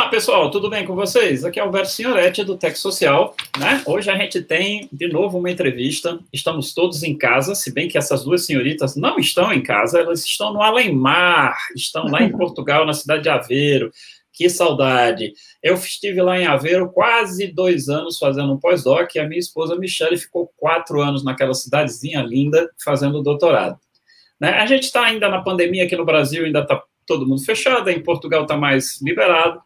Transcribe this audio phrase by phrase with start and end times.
[0.00, 1.44] Olá, pessoal, tudo bem com vocês?
[1.44, 3.36] Aqui é Alberto Senhoretti, do Tech Social.
[3.58, 3.82] Né?
[3.84, 6.18] Hoje a gente tem, de novo, uma entrevista.
[6.32, 10.24] Estamos todos em casa, se bem que essas duas senhoritas não estão em casa, elas
[10.24, 13.92] estão no Além-Mar, estão lá em Portugal, na cidade de Aveiro.
[14.32, 15.34] Que saudade!
[15.62, 19.76] Eu estive lá em Aveiro quase dois anos fazendo um pós-doc, e a minha esposa
[19.76, 23.78] Michelle ficou quatro anos naquela cidadezinha linda fazendo doutorado.
[24.40, 24.48] Né?
[24.48, 28.02] A gente está ainda na pandemia aqui no Brasil, ainda está todo mundo fechado, em
[28.02, 29.60] Portugal está mais liberado,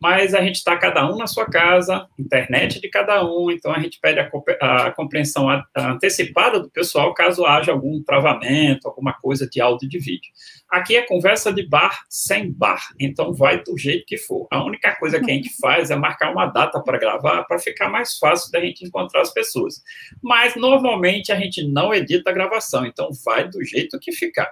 [0.00, 3.80] mas a gente está cada um na sua casa, internet de cada um, então a
[3.80, 9.60] gente pede a, a compreensão antecipada do pessoal caso haja algum travamento, alguma coisa de
[9.60, 10.30] áudio e de vídeo.
[10.70, 14.46] Aqui é conversa de bar sem bar, então vai do jeito que for.
[14.50, 17.88] A única coisa que a gente faz é marcar uma data para gravar, para ficar
[17.88, 19.82] mais fácil da gente encontrar as pessoas.
[20.22, 24.48] Mas normalmente a gente não edita a gravação, então vai do jeito que ficar.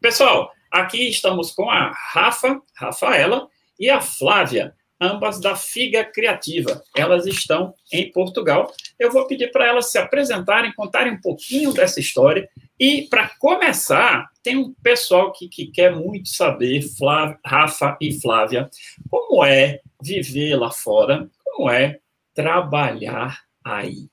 [0.00, 3.46] Pessoal, Aqui estamos com a Rafa, Rafaela
[3.78, 6.82] e a Flávia, ambas da Figa Criativa.
[6.96, 8.72] Elas estão em Portugal.
[8.98, 12.48] Eu vou pedir para elas se apresentarem, contarem um pouquinho dessa história.
[12.76, 18.68] E, para começar, tem um pessoal que, que quer muito saber, Flávia, Rafa e Flávia,
[19.08, 22.00] como é viver lá fora, como é
[22.34, 24.08] trabalhar aí.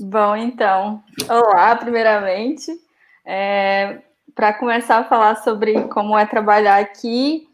[0.00, 2.72] Bom, então, olá, primeiramente.
[3.22, 4.00] É,
[4.34, 7.48] para começar a falar sobre como é trabalhar aqui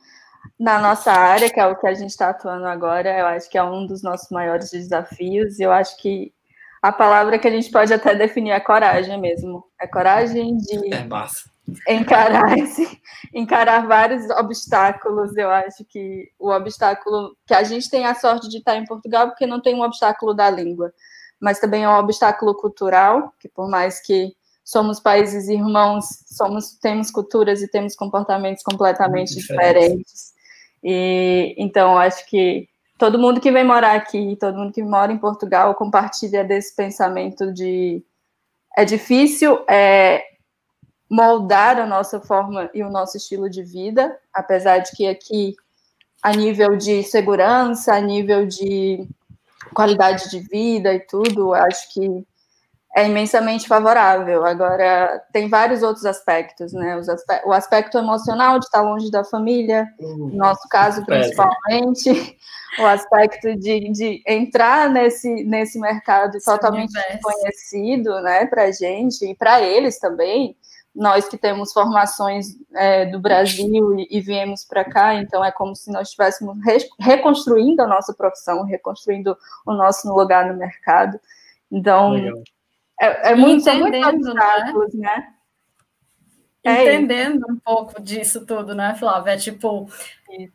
[0.59, 3.59] na nossa área, que é o que a gente está atuando agora, eu acho que
[3.59, 5.59] é um dos nossos maiores desafios.
[5.59, 6.33] Eu acho que
[6.83, 9.65] a palavra que a gente pode até definir é coragem mesmo.
[9.81, 10.95] É coragem de
[11.87, 12.55] é encarar,
[13.35, 15.37] encarar vários obstáculos.
[15.37, 19.29] Eu acho que o obstáculo que a gente tem a sorte de estar em Portugal,
[19.29, 20.93] porque não tem um obstáculo da língua,
[21.41, 27.11] mas também é um obstáculo cultural, que por mais que somos países irmãos, somos temos
[27.11, 30.33] culturas e temos comportamentos completamente diferentes.
[30.83, 32.69] E então acho que
[32.99, 37.53] todo mundo que vem morar aqui, todo mundo que mora em Portugal compartilha desse pensamento
[37.53, 38.05] de
[38.77, 40.23] é difícil é,
[41.11, 45.57] moldar a nossa forma e o nosso estilo de vida, apesar de que aqui
[46.23, 49.09] a nível de segurança, a nível de
[49.75, 52.25] qualidade de vida e tudo, acho que
[52.95, 54.45] é imensamente favorável.
[54.45, 56.95] Agora, tem vários outros aspectos, né?
[56.95, 60.29] Aspe o aspecto emocional de estar longe da família, uhum.
[60.29, 62.37] no nosso caso, principalmente,
[62.79, 69.61] o aspecto de, de entrar nesse, nesse mercado totalmente desconhecido, né, para gente e para
[69.63, 70.57] eles também.
[70.93, 75.77] Nós que temos formações é, do Brasil e, e viemos para cá, então é como
[75.77, 81.21] se nós estivéssemos re reconstruindo a nossa profissão, reconstruindo o nosso lugar no mercado.
[81.71, 82.43] Então, Legal
[83.01, 84.73] é, é muito, entendendo, né?
[84.95, 85.29] né?
[86.63, 89.33] É entendendo um pouco disso tudo, né, Flávia?
[89.33, 89.89] É tipo,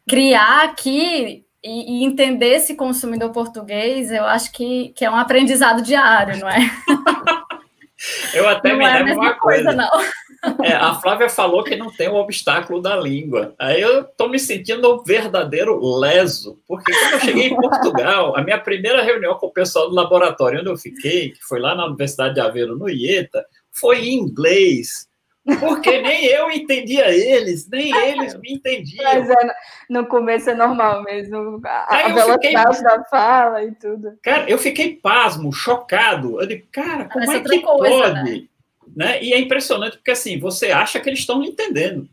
[0.08, 5.82] criar aqui e, e, entender esse consumidor português, eu acho que, que é um aprendizado
[5.82, 6.58] diário, não é?
[8.36, 9.64] eu até não me é lembro uma coisa.
[9.64, 9.90] coisa não.
[10.64, 13.54] É, a Flávia falou que não tem o obstáculo da língua.
[13.60, 18.44] Aí eu estou me sentindo um verdadeiro leso, porque quando eu cheguei em Portugal, a
[18.44, 21.86] minha primeira reunião com o pessoal do laboratório onde eu fiquei, que foi lá na
[21.86, 25.08] Universidade de Aveiro, no IETA, foi em inglês.
[25.60, 29.04] Porque nem eu entendia eles, nem eles me entendiam.
[29.04, 29.36] Mas é,
[29.88, 32.84] no começo é normal mesmo, a, a velocidade fiquei...
[32.84, 34.18] da fala e tudo.
[34.24, 36.42] Cara, eu fiquei pasmo, chocado.
[36.42, 38.42] Eu digo, cara, como Parece é que coisa, pode?
[38.42, 38.48] Né?
[38.96, 39.22] Né?
[39.22, 42.08] E é impressionante porque assim, você acha que eles estão entendendo.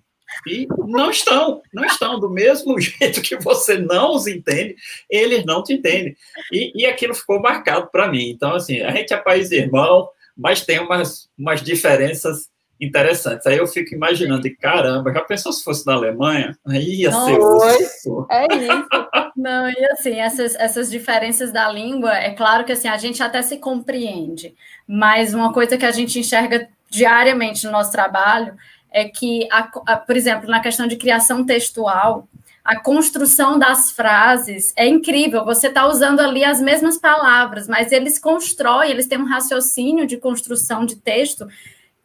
[0.47, 2.19] E não estão, não estão.
[2.19, 4.77] Do mesmo jeito que você não os entende,
[5.09, 6.17] eles não te entendem.
[6.51, 8.31] E, e aquilo ficou marcado para mim.
[8.31, 12.49] Então, assim, a gente é país irmão, mas tem umas, umas diferenças
[12.83, 13.47] interessantes.
[13.47, 16.59] Aí eu fico imaginando, e caramba, já pensou se fosse na Alemanha?
[16.67, 18.27] Aí ia ser osso.
[18.29, 19.09] É isso.
[19.37, 23.41] Não, e assim, essas, essas diferenças da língua, é claro que assim, a gente até
[23.41, 24.55] se compreende,
[24.87, 28.55] mas uma coisa que a gente enxerga diariamente no nosso trabalho
[28.91, 32.29] é que, a, a, por exemplo, na questão de criação textual,
[32.65, 35.45] a construção das frases é incrível.
[35.45, 40.17] Você está usando ali as mesmas palavras, mas eles constroem, eles têm um raciocínio de
[40.17, 41.47] construção de texto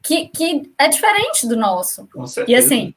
[0.07, 2.07] que, que é diferente do nosso.
[2.47, 2.93] E assim,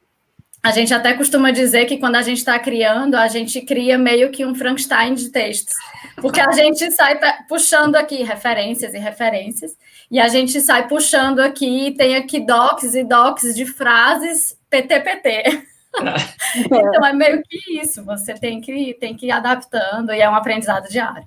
[0.63, 4.31] a gente até costuma dizer que quando a gente está criando, a gente cria meio
[4.31, 5.75] que um Frankenstein de textos.
[6.17, 7.19] Porque a gente sai
[7.49, 9.77] puxando aqui referências e referências,
[10.09, 15.65] e a gente sai puxando aqui, tem aqui docs e docs de frases PTPT.
[16.67, 20.35] então é meio que isso, você tem que, tem que ir adaptando, e é um
[20.35, 21.27] aprendizado diário.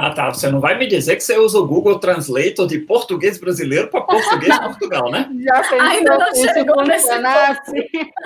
[0.00, 0.32] Ah, tá.
[0.32, 4.02] Você não vai me dizer que você usa o Google Translator de português brasileiro para
[4.02, 5.28] português Portugal, né?
[5.40, 7.08] Já pensou Ainda não chegou nesse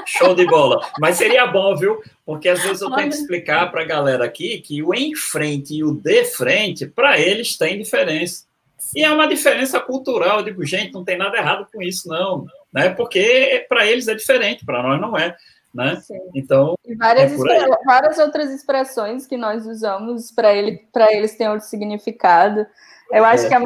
[0.05, 0.87] Show de bola.
[1.01, 2.03] Mas seria bom, viu?
[2.27, 5.77] Porque às vezes eu tenho que explicar para a galera aqui que o em frente
[5.77, 8.45] e o de frente, para eles, tem diferença.
[8.95, 10.41] E é uma diferença cultural.
[10.41, 12.45] Eu digo, gente, não tem nada errado com isso, não.
[12.71, 12.91] Né?
[12.91, 15.35] Porque para eles é diferente, para nós não é
[15.75, 15.97] né?
[15.97, 16.21] Sim.
[16.35, 21.67] Então, e várias, é várias outras expressões que nós usamos para ele, eles têm outro
[21.67, 22.67] significado.
[23.11, 23.49] Eu acho é.
[23.49, 23.63] que a,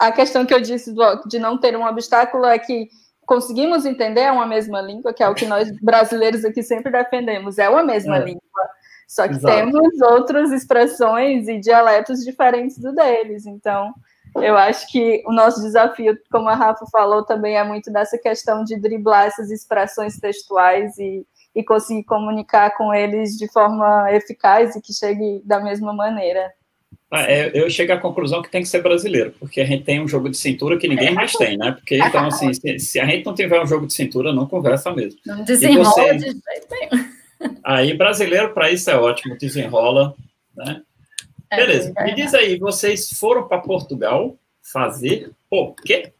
[0.00, 2.88] a, questão que eu disse do, de não ter um obstáculo é que
[3.24, 7.68] conseguimos entender uma mesma língua, que é o que nós brasileiros aqui sempre defendemos, é
[7.68, 8.24] uma mesma é.
[8.24, 8.42] língua.
[9.06, 9.54] Só que Exato.
[9.54, 13.44] temos outras expressões e dialetos diferentes do deles.
[13.44, 13.92] Então,
[14.36, 18.62] eu acho que o nosso desafio, como a Rafa falou, também é muito dessa questão
[18.62, 24.80] de driblar essas expressões textuais e, e conseguir comunicar com eles de forma eficaz e
[24.80, 26.52] que chegue da mesma maneira.
[27.12, 30.00] Ah, é, eu chego à conclusão que tem que ser brasileiro, porque a gente tem
[30.00, 31.72] um jogo de cintura que ninguém mais tem, né?
[31.72, 34.92] Porque, então, assim, se, se a gente não tiver um jogo de cintura, não conversa
[34.94, 35.18] mesmo.
[35.26, 37.04] Não desenrola você, de jeito nenhum.
[37.64, 40.14] Aí, brasileiro, para isso é ótimo, desenrola,
[40.56, 40.82] né?
[41.50, 46.12] É, Beleza, me diz aí, vocês foram para Portugal fazer o quê?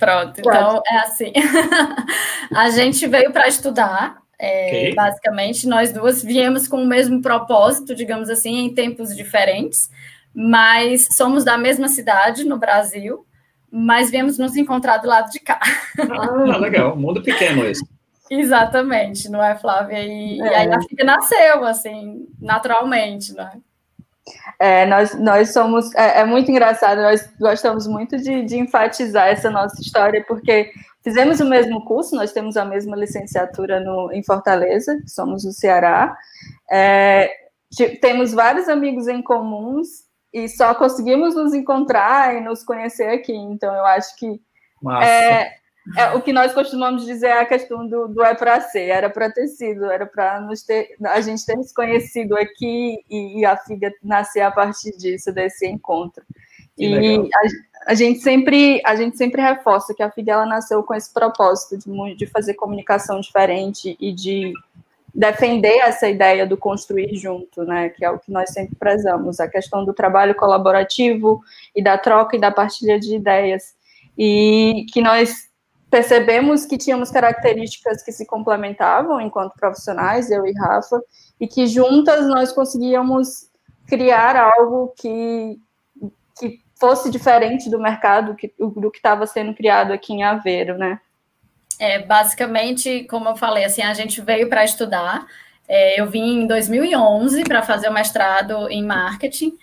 [0.00, 1.32] Pronto, então é assim.
[2.56, 4.94] a gente veio para estudar, é, okay.
[4.94, 9.90] basicamente, nós duas viemos com o mesmo propósito, digamos assim, em tempos diferentes,
[10.34, 13.26] mas somos da mesma cidade, no Brasil,
[13.70, 15.60] mas viemos nos encontrar do lado de cá.
[15.98, 17.84] Ah, legal, mundo pequeno esse.
[18.30, 19.98] Exatamente, não é, Flávia?
[19.98, 20.44] E, é.
[20.44, 23.60] e aí a filha nasceu, assim, naturalmente, né?
[24.58, 25.94] É, nós, nós somos.
[25.94, 30.70] É, é, muito engraçado, nós gostamos muito de, de, enfatizar essa nossa história, porque
[31.02, 36.16] fizemos o mesmo curso, nós temos a mesma licenciatura no, em Fortaleza, somos do Ceará.
[36.70, 37.30] É,
[38.00, 43.34] temos vários amigos em comuns e só conseguimos nos encontrar e nos conhecer aqui.
[43.34, 44.40] Então, eu acho que.
[45.02, 45.59] É,
[45.96, 49.10] é, o que nós costumamos dizer é a questão do, do é para ser, era
[49.10, 50.46] para ter sido, era para
[51.06, 55.66] a gente ter se conhecido aqui e, e, a filha nascer a partir disso, desse
[55.66, 56.22] encontro.
[56.76, 60.82] Que e a, a, gente sempre, a gente sempre reforça que a filha ela nasceu
[60.82, 64.52] com esse propósito de, de fazer comunicação diferente e de
[65.12, 69.48] defender essa ideia do construir junto, né, que é o que nós sempre prezamos, a
[69.48, 71.42] questão do trabalho colaborativo
[71.74, 73.74] e da troca e da partilha de ideias,
[74.16, 75.49] e que nós
[75.90, 81.02] percebemos que tínhamos características que se complementavam enquanto profissionais, eu e Rafa,
[81.40, 83.50] e que juntas nós conseguíamos
[83.86, 85.58] criar algo que,
[86.38, 91.00] que fosse diferente do mercado que, do que estava sendo criado aqui em Aveiro, né?
[91.78, 95.26] É, basicamente, como eu falei, assim, a gente veio para estudar.
[95.66, 99.56] É, eu vim em 2011 para fazer o mestrado em marketing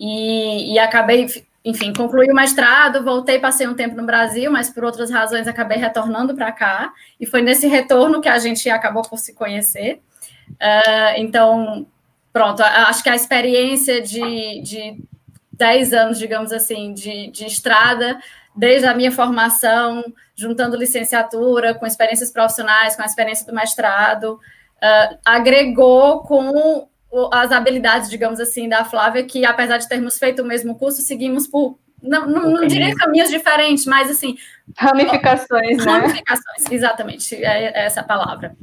[0.00, 1.26] e, e acabei
[1.68, 5.76] enfim, concluí o mestrado, voltei, passei um tempo no Brasil, mas por outras razões acabei
[5.76, 10.00] retornando para cá, e foi nesse retorno que a gente acabou por se conhecer.
[10.52, 11.86] Uh, então,
[12.32, 15.02] pronto, acho que a experiência de, de
[15.52, 18.18] 10 anos, digamos assim, de, de estrada,
[18.56, 20.02] desde a minha formação,
[20.34, 24.40] juntando licenciatura, com experiências profissionais, com a experiência do mestrado,
[24.82, 26.88] uh, agregou com
[27.32, 31.46] as habilidades, digamos assim, da Flávia, que apesar de termos feito o mesmo curso, seguimos
[31.46, 31.78] por.
[32.02, 34.36] Não, não, não diria caminhos diferentes, mas assim.
[34.76, 35.92] Ramificações, né?
[35.92, 38.54] Ramificações, exatamente, é, é essa palavra.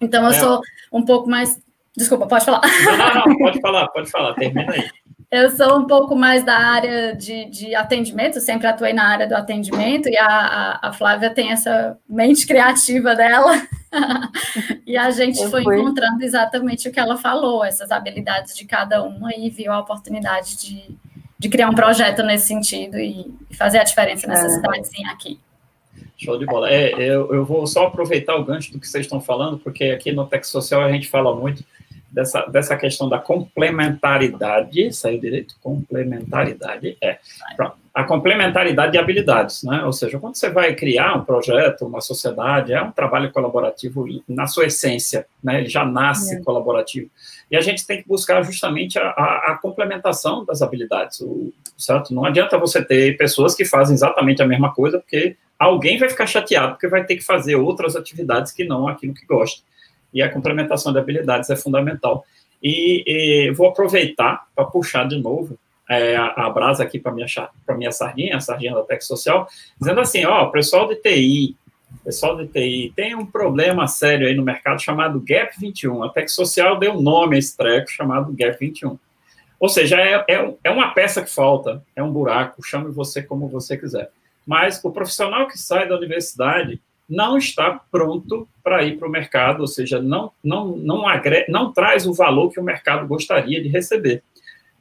[0.00, 0.34] Então, eu é.
[0.34, 0.60] sou
[0.92, 1.58] um pouco mais.
[1.96, 2.60] Desculpa, pode falar.
[2.84, 4.90] Não, não, não, pode falar, pode falar, termina aí.
[5.30, 9.34] Eu sou um pouco mais da área de, de atendimento, sempre atuei na área do
[9.34, 13.60] atendimento, e a, a, a Flávia tem essa mente criativa dela,
[14.86, 15.78] e a gente Eu foi fui.
[15.78, 20.56] encontrando exatamente o que ela falou, essas habilidades de cada uma, e viu a oportunidade
[20.58, 20.96] de,
[21.38, 24.50] de criar um projeto nesse sentido e, fazer a diferença nessa é.
[24.50, 25.38] cidadezinha aqui.
[26.16, 26.70] Show de bola.
[26.70, 30.12] É, eu, eu vou só aproveitar o gancho do que vocês estão falando, porque aqui
[30.12, 31.64] no Tech Social a gente fala muito
[32.10, 35.56] dessa, dessa questão da complementaridade, saiu direito?
[35.60, 37.18] Complementaridade, é.
[37.56, 37.83] Pronto.
[37.94, 39.84] A complementaridade de habilidades, né?
[39.84, 44.48] Ou seja, quando você vai criar um projeto, uma sociedade, é um trabalho colaborativo na
[44.48, 45.60] sua essência, né?
[45.60, 46.40] Ele já nasce é.
[46.40, 47.08] colaborativo.
[47.48, 52.12] E a gente tem que buscar justamente a, a, a complementação das habilidades, o, certo?
[52.12, 56.26] Não adianta você ter pessoas que fazem exatamente a mesma coisa, porque alguém vai ficar
[56.26, 59.62] chateado, porque vai ter que fazer outras atividades que não aquilo que gosta
[60.14, 62.24] e a complementação de habilidades é fundamental.
[62.62, 67.26] E, e vou aproveitar para puxar de novo é, a, brasa aqui para minha,
[67.76, 69.46] minha sardinha, a sardinha da Tech Social,
[69.78, 71.56] dizendo assim, ó, pessoal de TI,
[72.02, 76.04] pessoal de TI, tem um problema sério aí no mercado chamado Gap 21.
[76.04, 78.98] A Tech Social deu nome a esse treco chamado Gap 21.
[79.60, 83.48] Ou seja, é, é, é uma peça que falta, é um buraco, chame você como
[83.48, 84.10] você quiser.
[84.46, 89.60] Mas o profissional que sai da universidade não está pronto para ir para o mercado,
[89.60, 91.44] ou seja, não, não, não, agre...
[91.48, 94.22] não traz o valor que o mercado gostaria de receber.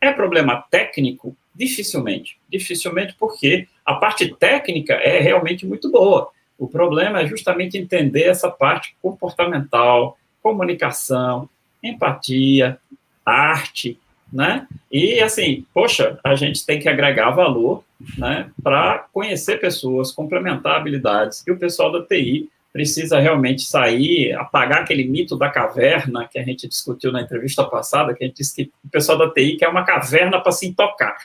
[0.03, 1.35] É problema técnico?
[1.55, 2.37] Dificilmente.
[2.49, 6.29] Dificilmente porque a parte técnica é realmente muito boa.
[6.57, 11.49] O problema é justamente entender essa parte comportamental, comunicação,
[11.81, 12.77] empatia,
[13.25, 13.97] arte,
[14.31, 14.67] né?
[14.91, 17.83] E assim, poxa, a gente tem que agregar valor,
[18.17, 21.43] né, para conhecer pessoas, complementar habilidades.
[21.47, 26.43] E o pessoal da TI precisa realmente sair, apagar aquele mito da caverna que a
[26.43, 29.69] gente discutiu na entrevista passada, que a gente disse que o pessoal da TI quer
[29.69, 31.15] uma caverna para se tocar.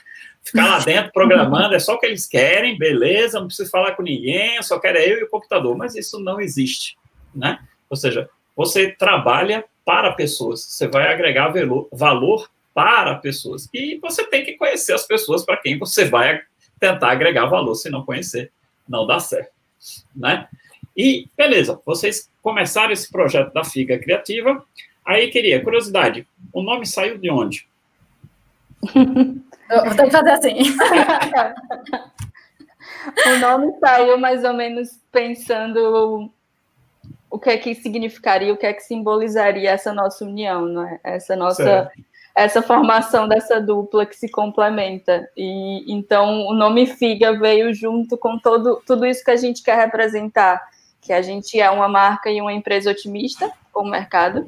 [0.43, 4.03] Ficar lá dentro programando é só o que eles querem, beleza, não precisa falar com
[4.03, 5.75] ninguém, só quero eu e o computador.
[5.75, 6.95] Mas isso não existe,
[7.33, 7.59] né?
[7.89, 11.51] Ou seja, você trabalha para pessoas, você vai agregar
[11.91, 13.67] valor para pessoas.
[13.73, 16.41] E você tem que conhecer as pessoas para quem você vai
[16.79, 18.51] tentar agregar valor, se não conhecer,
[18.87, 19.51] não dá certo,
[20.15, 20.47] né?
[21.01, 24.61] E, beleza, vocês começaram esse projeto da Figa Criativa,
[25.05, 27.65] aí queria, curiosidade, o nome saiu de onde?
[28.83, 30.57] Vou ter que fazer assim.
[33.27, 36.29] o nome saiu mais ou menos pensando
[37.29, 40.99] o que é que significaria, o que é que simbolizaria essa nossa união, não é?
[41.01, 45.29] Essa nossa certo essa formação dessa dupla que se complementa.
[45.35, 49.75] E então o nome Figa veio junto com todo, tudo isso que a gente quer
[49.75, 50.61] representar,
[51.01, 54.47] que a gente é uma marca e uma empresa otimista com o mercado.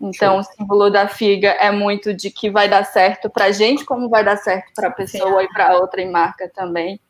[0.00, 3.84] Então, o símbolo da figa é muito de que vai dar certo para a gente,
[3.84, 7.00] como vai dar certo para a pessoa e para outra em marca também.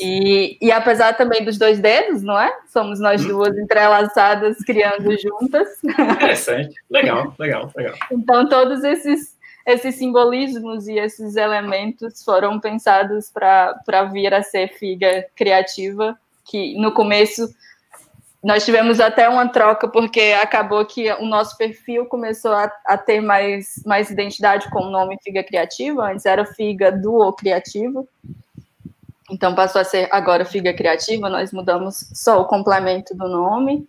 [0.00, 2.50] E, e apesar também dos dois dedos, não é?
[2.72, 3.28] Somos nós hum.
[3.28, 5.68] duas entrelaçadas, criando juntas.
[5.84, 6.74] Interessante.
[6.90, 7.94] Legal, legal, legal.
[8.10, 9.36] Então, todos esses
[9.66, 16.92] esses simbolismos e esses elementos foram pensados para vir a ser figa criativa, que no
[16.92, 17.52] começo
[18.42, 23.20] nós tivemos até uma troca, porque acabou que o nosso perfil começou a, a ter
[23.20, 28.08] mais, mais identidade com o nome Figa Criativa, antes era Figa Duo Criativo,
[29.30, 33.88] então passou a ser agora Figa Criativa, nós mudamos só o complemento do nome,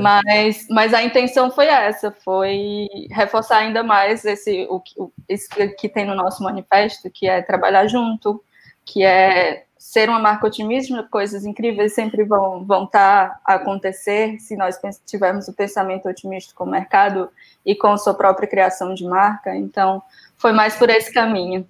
[0.00, 5.88] mas, mas a intenção foi essa, foi reforçar ainda mais esse o, o esse que
[5.88, 8.42] tem no nosso manifesto, que é trabalhar junto,
[8.84, 14.38] que é ser uma marca otimista, coisas incríveis sempre vão vão estar tá a acontecer
[14.40, 17.30] se nós tivermos o pensamento otimista com o mercado
[17.64, 19.54] e com a sua própria criação de marca.
[19.54, 20.02] Então,
[20.36, 21.66] foi mais por esse caminho.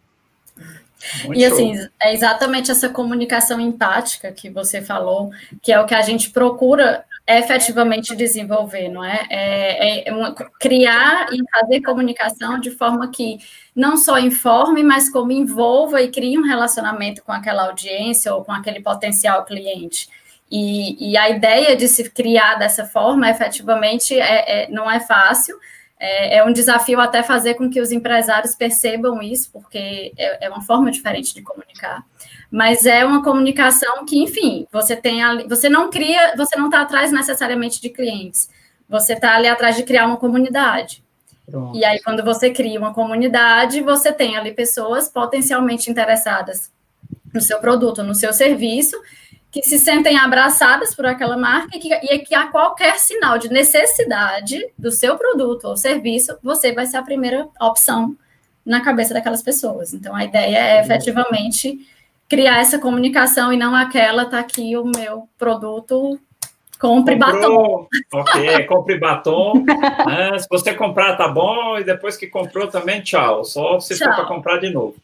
[1.24, 1.88] Muito e assim, show.
[2.00, 5.30] é exatamente essa comunicação empática que você falou,
[5.62, 7.04] que é o que a gente procura
[7.36, 9.26] efetivamente desenvolver, não é?
[9.28, 13.38] É, é uma, criar e fazer comunicação de forma que
[13.76, 18.52] não só informe, mas como envolva e crie um relacionamento com aquela audiência ou com
[18.52, 20.08] aquele potencial cliente.
[20.50, 25.54] E, e a ideia de se criar dessa forma, efetivamente, é, é não é fácil,
[26.00, 30.48] é, é, um desafio até fazer com que os empresários percebam isso, porque é, é
[30.48, 32.02] uma forma diferente de comunicar
[32.50, 36.80] mas é uma comunicação que, enfim, você tem ali, você não cria, você não está
[36.80, 38.48] atrás necessariamente de clientes,
[38.88, 41.04] você está ali atrás de criar uma comunidade.
[41.50, 41.76] Pronto.
[41.76, 46.70] E aí, quando você cria uma comunidade, você tem ali pessoas potencialmente interessadas
[47.32, 48.96] no seu produto, no seu serviço,
[49.50, 53.48] que se sentem abraçadas por aquela marca e que, e que a qualquer sinal de
[53.48, 58.16] necessidade do seu produto ou serviço, você vai ser a primeira opção
[58.64, 59.94] na cabeça daquelas pessoas.
[59.94, 61.78] Então, a ideia é efetivamente
[62.28, 66.18] criar essa comunicação e não aquela, tá aqui o meu produto,
[66.78, 67.88] compre comprou, batom.
[68.12, 69.64] Ok, compre batom.
[70.06, 70.38] né?
[70.38, 73.44] Se você comprar, tá bom, e depois que comprou também, tchau.
[73.44, 74.08] Só se tchau.
[74.08, 74.96] for para comprar de novo.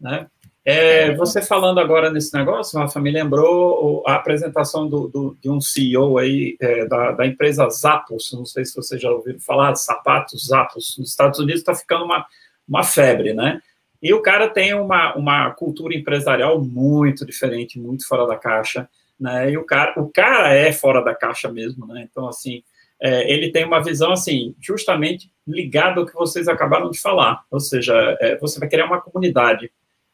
[0.00, 0.26] Né?
[0.64, 5.60] É, você falando agora nesse negócio, Rafa, me lembrou a apresentação do, do, de um
[5.60, 9.82] CEO aí é, da, da, empresa Zappos, não sei se você já ouviu falar de
[9.82, 12.24] sapatos Zappos, nos Estados Unidos está ficando uma,
[12.68, 13.60] uma febre, né?
[14.02, 19.52] E o cara tem uma, uma cultura empresarial muito diferente, muito fora da caixa, né?
[19.52, 22.08] E o cara, o cara é fora da caixa mesmo, né?
[22.10, 22.64] Então, assim,
[23.00, 27.44] é, ele tem uma visão, assim, justamente ligada ao que vocês acabaram de falar.
[27.50, 29.70] Ou seja, é, você vai criar uma comunidade.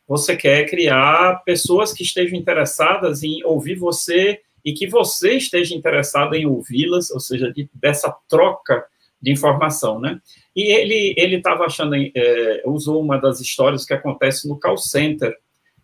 [0.06, 6.34] Você quer criar pessoas que estejam interessadas em ouvir você e que você esteja interessado
[6.34, 8.84] em ouvi-las, ou seja, de, dessa troca
[9.20, 10.20] de informação, né?
[10.58, 15.36] E ele ele estava achando, é, usou uma das histórias que acontece no call center,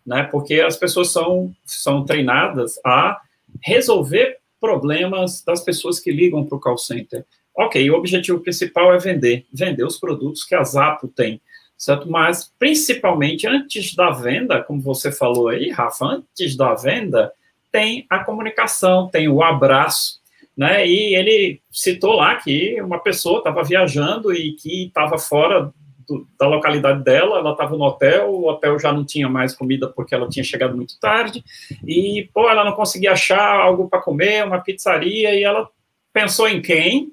[0.05, 0.23] né?
[0.23, 3.21] Porque as pessoas são são treinadas a
[3.63, 7.25] resolver problemas das pessoas que ligam para o call center.
[7.55, 11.39] Ok, o objetivo principal é vender, vender os produtos que a Zapo tem.
[11.77, 12.09] certo?
[12.09, 17.31] Mas, principalmente, antes da venda, como você falou aí, Rafa, antes da venda,
[17.71, 20.19] tem a comunicação, tem o abraço,
[20.57, 20.87] né?
[20.87, 25.71] E ele citou lá que uma pessoa estava viajando e que estava fora
[26.07, 29.87] do, da localidade dela, ela estava no hotel, o hotel já não tinha mais comida
[29.87, 31.43] porque ela tinha chegado muito tarde,
[31.85, 35.67] e, pô, ela não conseguia achar algo para comer, uma pizzaria, e ela
[36.13, 37.11] pensou em quem?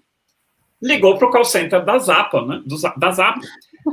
[0.81, 2.63] Ligou para o call center da Zapa, né?
[2.67, 3.41] Do, da Zapa.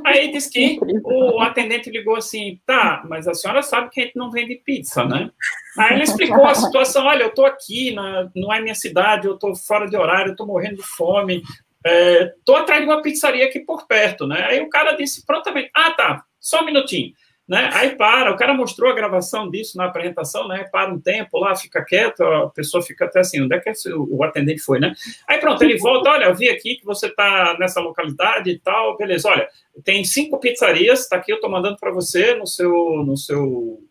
[0.06, 4.16] Aí diz que o atendente ligou assim, tá, mas a senhora sabe que a gente
[4.16, 5.32] não vende pizza, né?
[5.78, 9.38] Aí ele explicou a situação, olha, eu tô aqui, na, não é minha cidade, eu
[9.38, 11.42] tô fora de horário, eu tô morrendo de fome,
[11.86, 14.46] é, tô atrás de uma pizzaria aqui por perto, né?
[14.46, 17.14] Aí o cara disse prontamente, ah, tá, só um minutinho.
[17.50, 17.68] Né?
[17.74, 20.66] Aí para, o cara mostrou a gravação disso na apresentação, né?
[20.72, 24.24] Para um tempo lá, fica quieto, a pessoa fica até assim, onde é que o
[24.24, 24.94] atendente foi, né?
[25.28, 28.96] Aí pronto, ele volta, olha, eu vi aqui que você está nessa localidade e tal,
[28.96, 29.50] beleza, olha,
[29.84, 32.72] tem cinco pizzarias, está aqui, eu estou mandando para você no seu,
[33.04, 33.84] no seu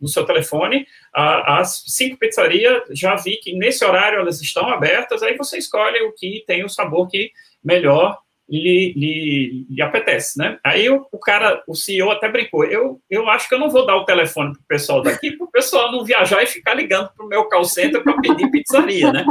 [0.00, 5.36] no seu telefone, as cinco pizzarias, já vi que nesse horário elas estão abertas, aí
[5.36, 8.16] você escolhe o que tem o sabor que melhor
[8.48, 10.58] lhe, lhe, lhe apetece, né?
[10.64, 13.86] Aí o, o, cara, o CEO até brincou, eu, eu acho que eu não vou
[13.86, 17.10] dar o telefone para o pessoal daqui, para o pessoal não viajar e ficar ligando
[17.16, 19.24] para o meu call center para pedir pizzaria, né?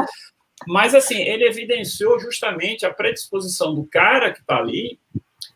[0.67, 4.99] Mas, assim, ele evidenciou justamente a predisposição do cara que está ali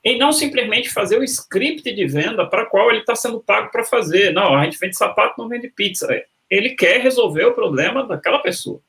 [0.04, 3.84] em não simplesmente fazer o script de venda para qual ele está sendo pago para
[3.84, 4.32] fazer.
[4.34, 6.08] Não, a gente vende sapato, não vende pizza.
[6.50, 8.80] Ele quer resolver o problema daquela pessoa.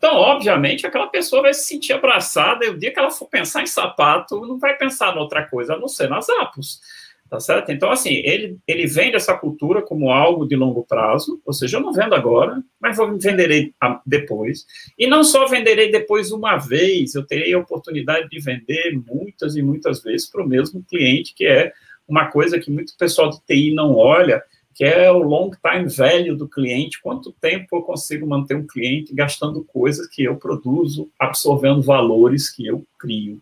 [0.00, 3.62] Então, obviamente, aquela pessoa vai se sentir abraçada e o dia que ela for pensar
[3.62, 6.80] em sapato, não vai pensar em outra coisa, a não ser nas apos.
[7.28, 7.70] Tá certo?
[7.70, 11.82] Então, assim, ele, ele vende essa cultura como algo de longo prazo, ou seja, eu
[11.82, 13.74] não vendo agora, mas vou venderei
[14.06, 14.64] depois.
[14.98, 19.60] E não só venderei depois uma vez, eu terei a oportunidade de vender muitas e
[19.60, 21.74] muitas vezes para o mesmo cliente, que é
[22.08, 24.42] uma coisa que muito pessoal de TI não olha,
[24.74, 29.14] que é o long time value do cliente, quanto tempo eu consigo manter um cliente
[29.14, 33.40] gastando coisas que eu produzo, absorvendo valores que eu crio.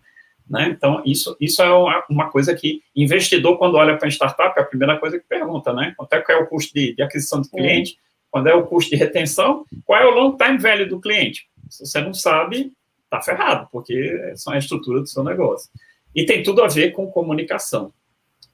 [0.48, 0.68] Né?
[0.70, 4.62] Então, isso, isso é uma, uma coisa que investidor, quando olha para a startup, é
[4.62, 5.92] a primeira coisa que pergunta, né?
[5.96, 7.92] Quanto é, é o custo de, de aquisição de cliente?
[7.92, 8.08] É.
[8.30, 9.64] Quando é o custo de retenção?
[9.84, 11.48] Qual é o long time value do cliente?
[11.68, 12.72] Se você não sabe,
[13.04, 15.70] está ferrado, porque são a estrutura do seu negócio.
[16.14, 17.92] E tem tudo a ver com comunicação.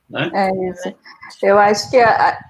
[0.09, 0.31] Né?
[0.35, 0.95] É isso.
[1.43, 1.97] Eu acho que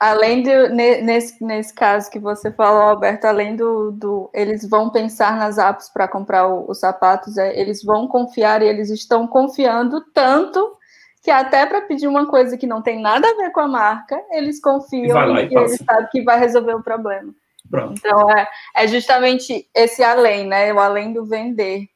[0.01, 5.37] além de nesse, nesse caso que você falou, Alberto, além do, do eles vão pensar
[5.37, 10.77] nas apps para comprar os sapatos, é, eles vão confiar e eles estão confiando tanto
[11.23, 14.21] que até para pedir uma coisa que não tem nada a ver com a marca,
[14.31, 17.33] eles confiam e, e eles sabem que vai resolver o problema.
[17.71, 17.95] Pronto.
[17.99, 20.73] Então é, é justamente esse além, né?
[20.73, 21.89] O além do vender.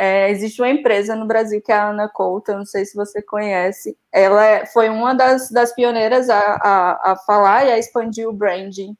[0.00, 3.20] É, existe uma empresa no Brasil que é a Ana Couto, não sei se você
[3.20, 3.98] conhece.
[4.12, 8.32] Ela é, foi uma das, das pioneiras a, a, a, falar e a expandir o
[8.32, 8.96] branding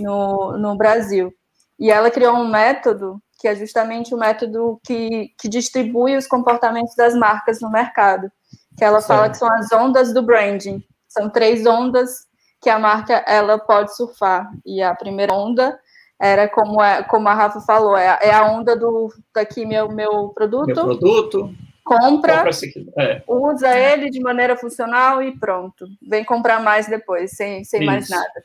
[0.00, 1.32] no, no Brasil.
[1.78, 6.96] E ela criou um método que é justamente o método que, que distribui os comportamentos
[6.96, 8.28] das marcas no mercado.
[8.76, 10.82] Que ela fala que são as ondas do branding.
[11.06, 12.26] São três ondas
[12.60, 14.50] que a marca ela pode surfar.
[14.66, 15.78] E a primeira onda
[16.22, 20.28] era como, é, como a Rafa falou, é, é a onda do daqui meu, meu
[20.28, 20.66] produto.
[20.66, 21.52] Meu produto.
[21.84, 22.50] Compra, compra
[22.96, 23.24] é.
[23.26, 25.84] usa ele de maneira funcional e pronto.
[26.00, 28.44] Vem comprar mais depois, sem, sem mais nada.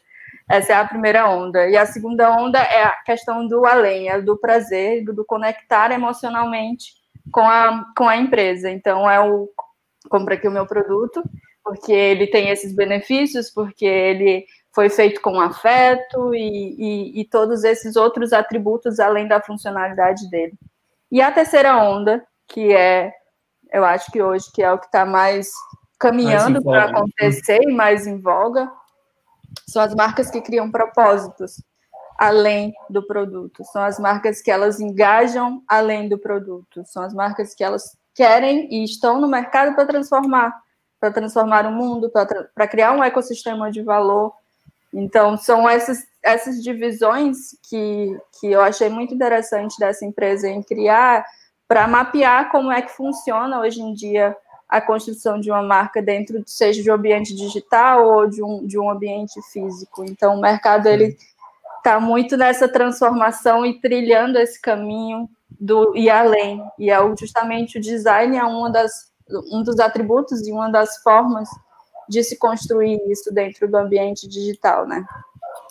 [0.49, 1.69] Essa é a primeira onda.
[1.69, 5.91] E a segunda onda é a questão do além, é do prazer, do, do conectar
[5.91, 6.93] emocionalmente
[7.31, 8.71] com a, com a empresa.
[8.71, 9.47] Então, é o
[10.09, 11.21] compra aqui o meu produto,
[11.63, 14.45] porque ele tem esses benefícios, porque ele
[14.77, 20.53] foi feito com afeto e, e, e, todos esses outros atributos além da funcionalidade dele.
[21.11, 23.11] E a terceira onda, que é,
[23.73, 25.49] eu acho que hoje que é o que está mais
[25.97, 28.71] caminhando para acontecer e mais em voga,
[29.67, 31.59] são as marcas que criam propósitos
[32.15, 33.63] além do produto.
[33.73, 36.83] São as marcas que elas engajam além do produto.
[36.85, 40.53] São as marcas que elas querem e estão no mercado para transformar,
[40.99, 44.35] para transformar o mundo, para criar um ecossistema de valor
[44.93, 51.26] então, são essas, essas divisões que, que eu achei muito interessante dessa empresa em criar
[51.67, 54.36] para mapear como é que funciona hoje em dia
[54.69, 58.78] a construção de uma marca dentro, seja de um ambiente digital ou de um, de
[58.78, 60.04] um ambiente físico.
[60.04, 61.17] Então, o mercado ele
[61.78, 66.62] está muito nessa transformação e trilhando esse caminho do e além.
[66.78, 69.12] E é justamente o design é uma das,
[69.52, 71.50] um dos atributos e uma das formas
[72.08, 75.06] de se construir isso dentro do ambiente digital, né?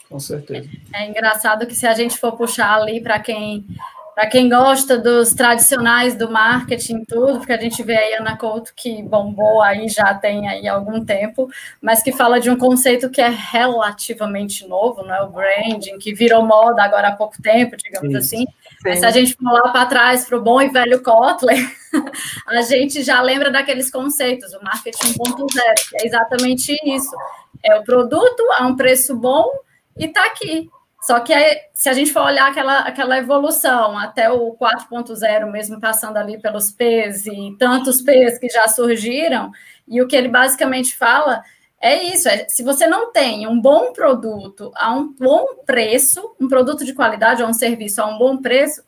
[0.08, 0.68] Com certeza.
[0.92, 3.66] É engraçado que se a gente for puxar ali para quem
[4.14, 8.34] Para quem gosta dos tradicionais do marketing tudo, porque a gente vê aí a Ana
[8.38, 11.50] Couto que bombou aí já tem aí algum tempo,
[11.82, 16.14] mas que fala de um conceito que é relativamente novo, não é o branding, que
[16.14, 18.16] virou moda agora há pouco tempo, digamos Sim.
[18.16, 18.46] assim.
[18.90, 21.58] Mas se a gente for lá para trás para o bom e velho Kotler,
[22.46, 27.14] a gente já lembra daqueles conceitos, o marketing 1.0, que é exatamente isso.
[27.64, 29.50] É o produto a um preço bom
[29.98, 30.70] e está aqui.
[31.02, 31.32] Só que
[31.72, 36.70] se a gente for olhar aquela, aquela evolução até o 4.0, mesmo passando ali pelos
[36.72, 39.52] P's e tantos P's que já surgiram,
[39.86, 41.42] e o que ele basicamente fala
[41.80, 46.48] é isso: é, se você não tem um bom produto a um bom preço, um
[46.48, 48.82] produto de qualidade ou um serviço a um bom preço,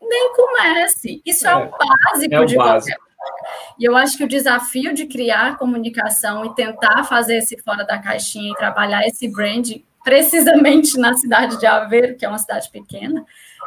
[0.00, 1.22] nem comece.
[1.24, 2.96] Isso é, é o básico é o de básico.
[2.96, 3.06] qualquer
[3.78, 7.98] e eu acho que o desafio de criar comunicação e tentar fazer esse fora da
[7.98, 9.70] caixinha e trabalhar esse brand
[10.02, 13.24] precisamente na cidade de Aveiro, que é uma cidade pequena,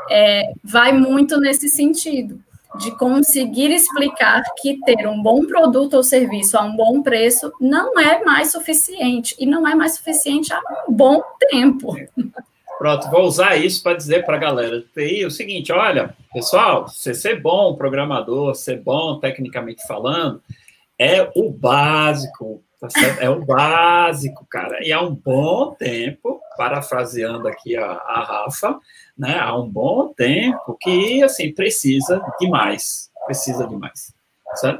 [0.09, 2.41] é, vai muito nesse sentido,
[2.77, 7.99] de conseguir explicar que ter um bom produto ou serviço a um bom preço não
[7.99, 11.95] é mais suficiente, e não é mais suficiente há um bom tempo.
[12.77, 14.83] Pronto, vou usar isso para dizer para a galera.
[14.95, 20.41] E o seguinte, olha, pessoal, você ser bom programador, ser bom tecnicamente falando,
[20.97, 22.87] é o básico Tá
[23.19, 24.79] é o básico, cara.
[24.81, 28.79] E há um bom tempo, parafraseando aqui a, a Rafa,
[29.19, 29.37] né?
[29.37, 33.09] Há um bom tempo que, assim, precisa demais.
[33.25, 34.13] Precisa demais.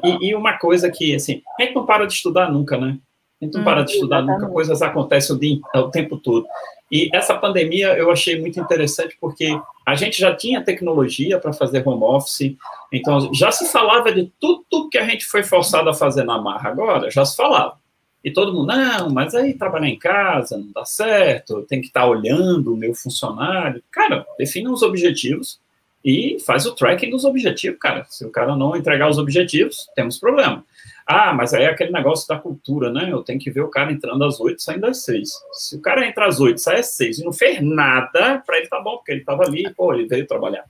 [0.04, 2.98] E, e, uma coisa que, assim, a gente não para de estudar nunca, né?
[3.40, 4.42] A gente não hum, para de estudar exatamente.
[4.42, 6.48] nunca, coisas acontecem o, dia, o tempo todo.
[6.92, 11.88] E essa pandemia eu achei muito interessante porque a gente já tinha tecnologia para fazer
[11.88, 12.56] home office,
[12.92, 16.70] então já se falava de tudo que a gente foi forçado a fazer na marra
[16.70, 17.78] agora, já se falava.
[18.24, 22.02] E todo mundo, não, mas aí trabalhar em casa não dá certo, tem que estar
[22.02, 23.82] tá olhando o meu funcionário.
[23.92, 25.60] Cara, defina os objetivos
[26.04, 28.06] e faz o tracking dos objetivos, cara.
[28.10, 30.66] Se o cara não entregar os objetivos, temos problema.
[31.06, 33.10] Ah, mas aí é aquele negócio da cultura, né?
[33.12, 35.32] Eu tenho que ver o cara entrando às oito, saindo às seis.
[35.54, 38.68] Se o cara entra às oito, sai às seis e não fez nada, para ele
[38.68, 40.64] tá bom, porque ele estava ali, pô, ele veio trabalhar.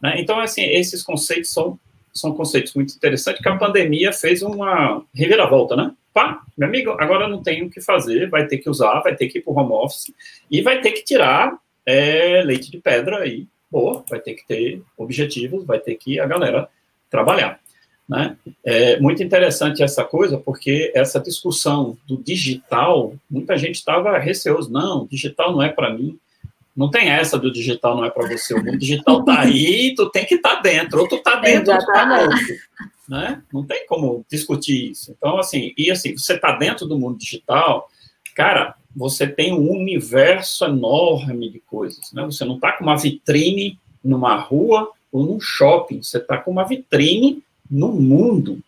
[0.00, 0.20] Né?
[0.20, 1.78] Então, assim, esses conceitos são,
[2.12, 5.92] são conceitos muito interessantes que a pandemia fez uma reviravolta, né?
[6.18, 9.28] Pá, meu amigo, agora não tem o que fazer, vai ter que usar, vai ter
[9.28, 10.12] que ir para o home office
[10.50, 14.82] e vai ter que tirar é, leite de pedra aí, boa, vai ter que ter
[14.96, 16.68] objetivos, vai ter que a galera
[17.08, 17.60] trabalhar.
[18.08, 18.36] Né?
[18.64, 25.06] É muito interessante essa coisa, porque essa discussão do digital, muita gente estava receoso, não,
[25.06, 26.18] digital não é para mim,
[26.76, 30.10] não tem essa do digital não é para você, o mundo digital tá aí, tu
[30.10, 32.56] tem que estar tá dentro, ou tu tá dentro, ou tu tá outro
[33.08, 33.42] né?
[33.52, 35.14] Não tem como discutir isso.
[35.16, 37.88] Então, assim, e assim, você está dentro do mundo digital,
[38.36, 42.24] cara, você tem um universo enorme de coisas, né?
[42.24, 46.64] Você não está com uma vitrine numa rua ou num shopping, você está com uma
[46.64, 48.60] vitrine no mundo,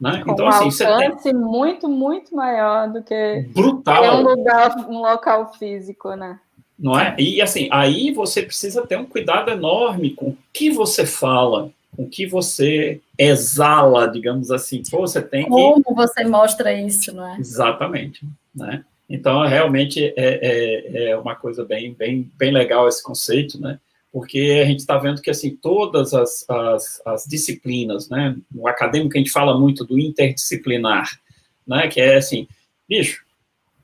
[0.00, 0.22] né?
[0.24, 1.34] Com então, um assim, alcance tem...
[1.34, 4.20] muito, muito maior do que brutal.
[4.20, 6.38] Um lugar, um local físico, né?
[6.78, 7.16] Não é?
[7.18, 12.08] E assim, aí você precisa ter um cuidado enorme com o que você fala, o
[12.08, 14.84] que você exala, digamos assim.
[14.88, 15.50] Pô, você tem que...
[15.50, 17.36] Como você mostra isso, não é?
[17.40, 18.84] Exatamente, né?
[19.10, 23.80] Então, realmente é, é, é uma coisa bem, bem, bem legal esse conceito, né?
[24.12, 28.36] Porque a gente está vendo que, assim, todas as, as, as, disciplinas, né?
[28.48, 31.18] No acadêmico a gente fala muito do interdisciplinar,
[31.66, 31.88] né?
[31.88, 32.46] Que é, assim,
[32.88, 33.24] bicho,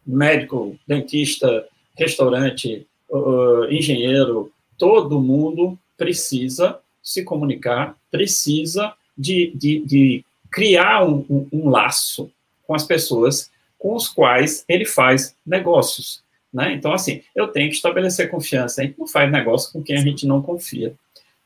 [0.06, 11.04] médico, dentista, restaurante, uh, engenheiro, todo mundo precisa se comunicar, precisa de, de, de criar
[11.04, 12.30] um, um, um, laço
[12.66, 16.24] com as pessoas com os quais ele faz negócios.
[16.52, 16.72] Né?
[16.72, 18.80] Então, assim, eu tenho que estabelecer confiança.
[18.80, 20.94] A gente não faz negócio com quem a gente não confia.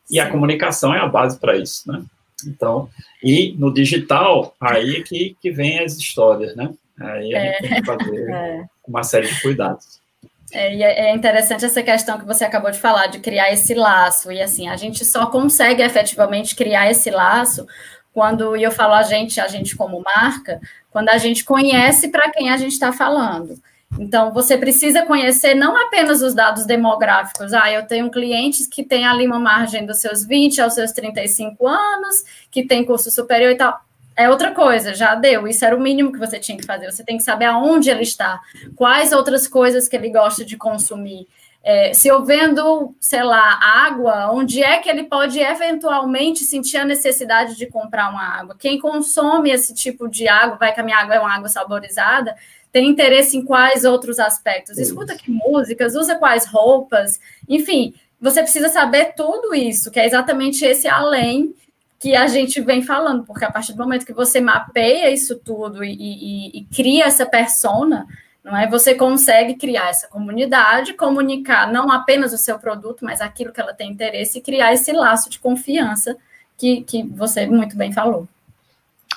[0.08, 0.20] E Sim.
[0.20, 2.04] a comunicação é a base para isso, né?
[2.46, 2.88] Então,
[3.22, 6.72] e no digital, aí é que, que vem as histórias, né?
[7.00, 7.68] Aí a gente é.
[7.68, 8.64] tem que fazer é.
[8.86, 10.00] uma série de cuidados.
[10.52, 14.32] É, é, interessante essa questão que você acabou de falar, de criar esse laço.
[14.32, 17.66] E assim, a gente só consegue efetivamente criar esse laço
[18.12, 22.30] quando, e eu falo a gente, a gente como marca, quando a gente conhece para
[22.30, 23.60] quem a gente está falando.
[23.98, 27.54] Então, você precisa conhecer não apenas os dados demográficos.
[27.54, 31.66] Ah, eu tenho clientes que têm ali uma margem dos seus 20 aos seus 35
[31.66, 33.87] anos, que tem curso superior e tal
[34.18, 35.46] é outra coisa, já deu.
[35.46, 36.90] Isso era o mínimo que você tinha que fazer.
[36.90, 38.40] Você tem que saber aonde ele está,
[38.74, 41.28] quais outras coisas que ele gosta de consumir.
[41.62, 46.84] É, se eu vendo, sei lá, água, onde é que ele pode eventualmente sentir a
[46.84, 48.56] necessidade de comprar uma água?
[48.58, 52.34] Quem consome esse tipo de água, vai que a minha água é uma água saborizada,
[52.72, 54.78] tem interesse em quais outros aspectos?
[54.78, 60.64] Escuta que músicas, usa quais roupas, enfim, você precisa saber tudo isso, que é exatamente
[60.64, 61.54] esse além
[61.98, 65.82] que a gente vem falando, porque a partir do momento que você mapeia isso tudo
[65.82, 68.06] e, e, e cria essa persona,
[68.44, 68.68] não é?
[68.68, 73.74] Você consegue criar essa comunidade, comunicar não apenas o seu produto, mas aquilo que ela
[73.74, 76.16] tem interesse e criar esse laço de confiança
[76.56, 78.28] que, que você muito bem falou.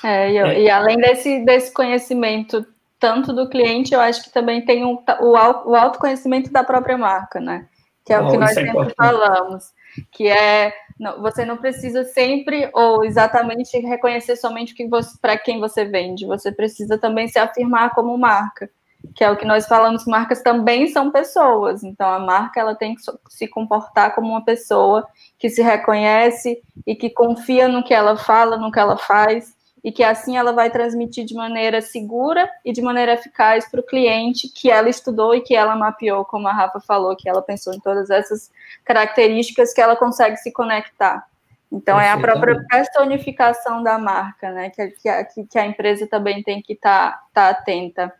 [0.02, 0.60] É, e, é.
[0.62, 2.66] e além desse, desse conhecimento
[2.98, 7.40] tanto do cliente, eu acho que também tem um, o, o autoconhecimento da própria marca,
[7.40, 7.66] né?
[8.04, 8.94] Que é oh, o que nós é sempre importante.
[8.96, 9.64] falamos,
[10.10, 14.74] que é não, você não precisa sempre ou exatamente reconhecer somente
[15.20, 18.70] para quem você vende, você precisa também se afirmar como marca
[19.14, 21.82] que é o que nós falamos, marcas também são pessoas.
[21.82, 25.06] Então a marca ela tem que se comportar como uma pessoa
[25.38, 29.90] que se reconhece e que confia no que ela fala, no que ela faz e
[29.90, 34.48] que assim ela vai transmitir de maneira segura e de maneira eficaz para o cliente
[34.48, 37.80] que ela estudou e que ela mapeou, como a Rafa falou, que ela pensou em
[37.80, 38.50] todas essas
[38.84, 41.26] características que ela consegue se conectar.
[41.70, 44.70] Então é a própria personificação da marca, né?
[44.70, 48.12] Que, que, que a empresa também tem que estar tá, tá atenta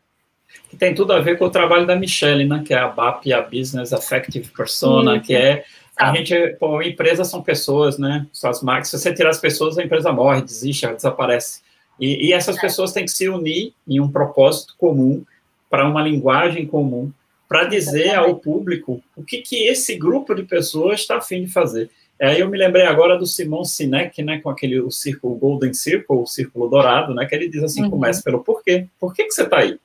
[0.68, 3.32] que tem tudo a ver com o trabalho da Michelle, né, que é a BAP,
[3.32, 5.64] a Business Affective Persona, que é
[6.02, 9.84] a gente, pô, empresas são pessoas, né, suas marcas, se você tirar as pessoas, a
[9.84, 11.60] empresa morre, desiste, ela desaparece.
[12.00, 12.60] E, e essas é.
[12.60, 15.24] pessoas têm que se unir em um propósito comum,
[15.70, 17.10] para uma linguagem comum,
[17.48, 21.90] para dizer ao público o que, que esse grupo de pessoas está afim de fazer.
[22.20, 26.16] Aí eu me lembrei agora do Simon Sinek, né, com aquele o círculo Golden Circle,
[26.16, 27.90] o círculo dourado, né, que ele diz assim, uhum.
[27.90, 28.86] começa pelo porquê.
[29.00, 29.78] Por que, que você está aí?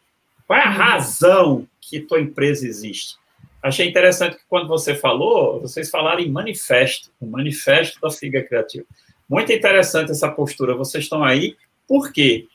[0.45, 3.15] Qual é a razão que tua empresa existe?
[3.61, 8.85] Achei interessante que quando você falou, vocês falaram em manifesto, o manifesto da Figa Criativa.
[9.27, 10.75] Muito interessante essa postura.
[10.75, 11.55] Vocês estão aí,
[11.87, 12.47] por quê?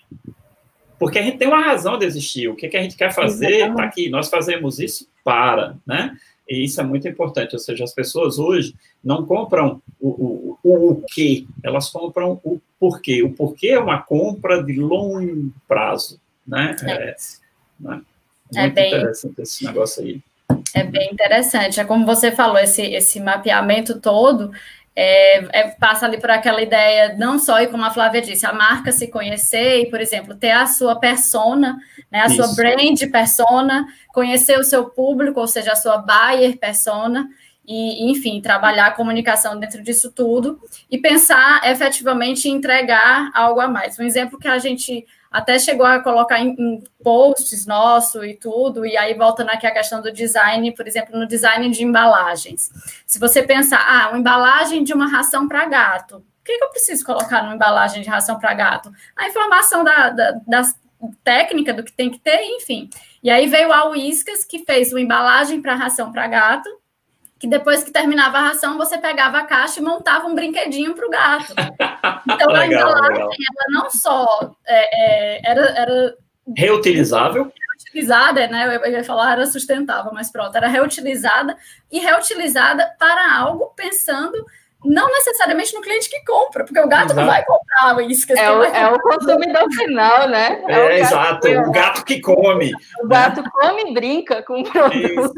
[0.99, 2.49] Porque a gente tem uma razão de existir.
[2.49, 4.09] O que, que a gente quer fazer está aqui.
[4.09, 6.17] Nós fazemos isso para, né?
[6.49, 7.55] E isso é muito importante.
[7.55, 12.61] Ou seja, as pessoas hoje não compram o, o, o, o que, elas compram o
[12.79, 13.23] porquê.
[13.23, 16.77] O porquê é uma compra de longo prazo, né?
[16.83, 16.93] É.
[16.93, 17.17] É,
[17.81, 18.03] né?
[18.55, 20.21] É Muito bem, interessante esse negócio aí.
[20.75, 21.81] É bem interessante.
[21.81, 24.53] É como você falou, esse, esse mapeamento todo
[24.95, 28.53] é, é, passa ali por aquela ideia, não só, e como a Flávia disse, a
[28.53, 31.79] marca se conhecer e, por exemplo, ter a sua persona,
[32.11, 32.37] né, a Isso.
[32.37, 37.29] sua brand persona, conhecer o seu público, ou seja, a sua buyer persona,
[37.67, 43.69] e, enfim, trabalhar a comunicação dentro disso tudo e pensar efetivamente em entregar algo a
[43.69, 43.99] mais.
[43.99, 48.85] Um exemplo que a gente até chegou a colocar em, em posts nosso e tudo,
[48.85, 52.71] e aí voltando aqui a questão do design, por exemplo, no design de embalagens.
[53.07, 56.71] Se você pensar, ah, uma embalagem de uma ração para gato, o que, que, eu
[56.71, 58.93] preciso colocar numa embalagem de ração para gato?
[59.17, 60.63] A informação da, da, da,
[61.25, 62.89] técnica do que tem que ter, enfim.
[63.23, 66.69] E aí veio a Whiskas, que fez uma embalagem para ração para gato,
[67.43, 71.05] que depois que terminava a ração, você pegava a caixa e montava um brinquedinho para
[71.05, 71.53] o gato.
[72.31, 76.17] Então, legal, a embalagem, ela não só é, é, era, era...
[76.57, 77.53] Reutilizável?
[77.69, 78.77] Reutilizada, né?
[78.77, 81.57] Eu ia falar era sustentável, mas pronto, era reutilizada
[81.91, 84.47] e reutilizada para algo pensando
[84.85, 87.21] não necessariamente no cliente que compra, porque o gato exato.
[87.21, 88.33] não vai comprar isso.
[88.33, 90.63] É, o, é o consumidor final, né?
[90.67, 92.73] É, é o exato, o gato que come.
[93.03, 95.35] O gato come e brinca com o produto.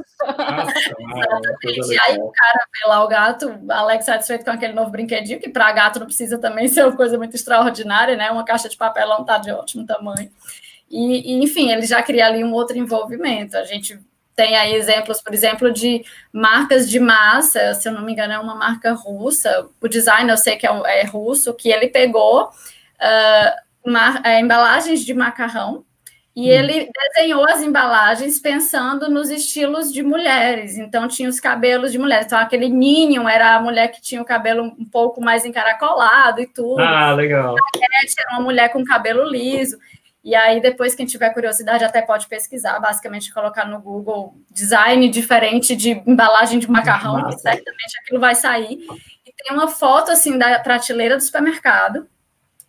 [1.62, 1.92] Exatamente.
[1.92, 5.48] E aí o cara vê lá o gato, Alex satisfeito com aquele novo brinquedinho, que
[5.48, 8.30] para gato não precisa também ser uma coisa muito extraordinária, né?
[8.30, 10.30] Uma caixa de papelão tá de ótimo tamanho.
[10.90, 13.56] E, e, enfim, ele já cria ali um outro envolvimento.
[13.56, 13.98] A gente
[14.34, 18.38] tem aí exemplos, por exemplo, de marcas de massa, se eu não me engano, é
[18.38, 19.68] uma marca russa.
[19.80, 25.04] O design eu sei que é, é russo, que ele pegou uh, mar, uh, embalagens
[25.04, 25.84] de macarrão
[26.36, 26.52] e hum.
[26.52, 30.76] ele desenhou as embalagens pensando nos estilos de mulheres.
[30.76, 32.26] Então, tinha os cabelos de mulheres.
[32.26, 36.46] Então, aquele ninho era a mulher que tinha o cabelo um pouco mais encaracolado e
[36.46, 36.80] tudo.
[36.80, 37.54] Ah, legal.
[37.54, 39.78] A Cat era uma mulher com cabelo liso.
[40.24, 45.76] E aí, depois, quem tiver curiosidade, até pode pesquisar, basicamente colocar no Google design diferente
[45.76, 47.36] de embalagem de macarrão, Nossa.
[47.36, 48.78] que certamente aquilo vai sair.
[49.26, 52.08] E tem uma foto assim da prateleira do supermercado,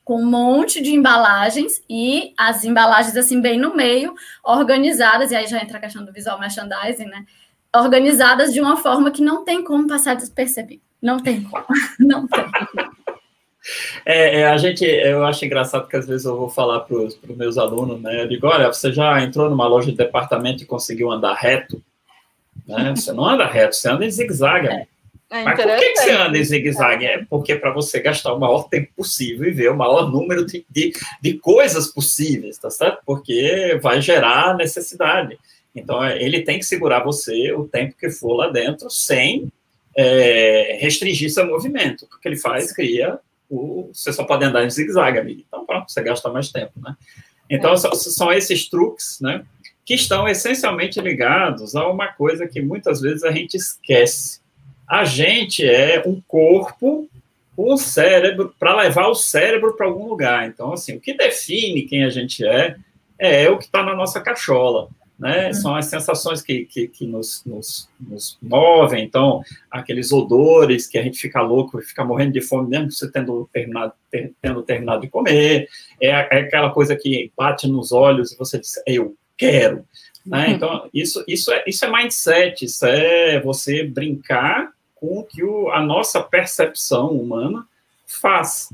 [0.03, 4.13] com um monte de embalagens e as embalagens assim bem no meio,
[4.43, 7.25] organizadas, e aí já entra a questão do visual merchandising, né?
[7.73, 10.83] Organizadas de uma forma que não tem como passar despercebido.
[11.01, 11.65] Não tem como.
[11.99, 12.45] Não tem.
[14.05, 17.17] É, é, a gente, eu acho engraçado que às vezes eu vou falar para os
[17.23, 18.21] meus alunos, né?
[18.21, 21.81] Eu digo, olha, você já entrou numa loja de departamento e conseguiu andar reto?
[22.67, 22.93] Né?
[22.95, 24.67] Você não anda reto, você anda em zigue-zague.
[24.67, 24.87] É.
[25.31, 27.05] É Mas por que, que, você anda em zigue-zague?
[27.05, 30.63] É porque para você gastar o maior tempo possível e ver o maior número de,
[30.69, 32.99] de, de coisas possíveis, tá certo?
[33.03, 35.37] Porque vai gerar necessidade.
[35.75, 39.51] Então, é, ele tem que segurar você o tempo que for lá dentro, sem
[39.97, 42.05] é, restringir seu movimento.
[42.05, 42.71] O que ele faz?
[42.71, 43.19] Cria
[43.55, 45.43] o, você só pode andar em zigue-zague, amigo.
[45.47, 46.95] Então, pronto, você gasta mais tempo, né?
[47.49, 47.77] Então, é.
[47.77, 49.45] são esses truques, né?
[49.85, 54.39] Que estão essencialmente ligados a uma coisa que muitas vezes a gente esquece.
[54.87, 57.09] A gente é um corpo
[57.57, 60.47] o cérebro, para levar o cérebro para algum lugar.
[60.47, 62.75] Então, assim, o que define quem a gente é,
[63.17, 65.47] é o que está na nossa cachola né?
[65.47, 65.53] Uhum.
[65.53, 71.03] São as sensações que, que, que nos, nos, nos, movem, então, aqueles odores que a
[71.03, 75.09] gente fica louco, fica morrendo de fome, mesmo você tendo terminado, ter, tendo terminado de
[75.09, 75.67] comer,
[76.01, 79.85] é, é, aquela coisa que bate nos olhos e você diz, eu quero,
[80.25, 80.47] né?
[80.47, 80.53] Uhum.
[80.53, 85.69] Então, isso, isso, é, isso é mindset, isso é você brincar com o que o,
[85.69, 87.65] a nossa percepção humana
[88.05, 88.69] faz,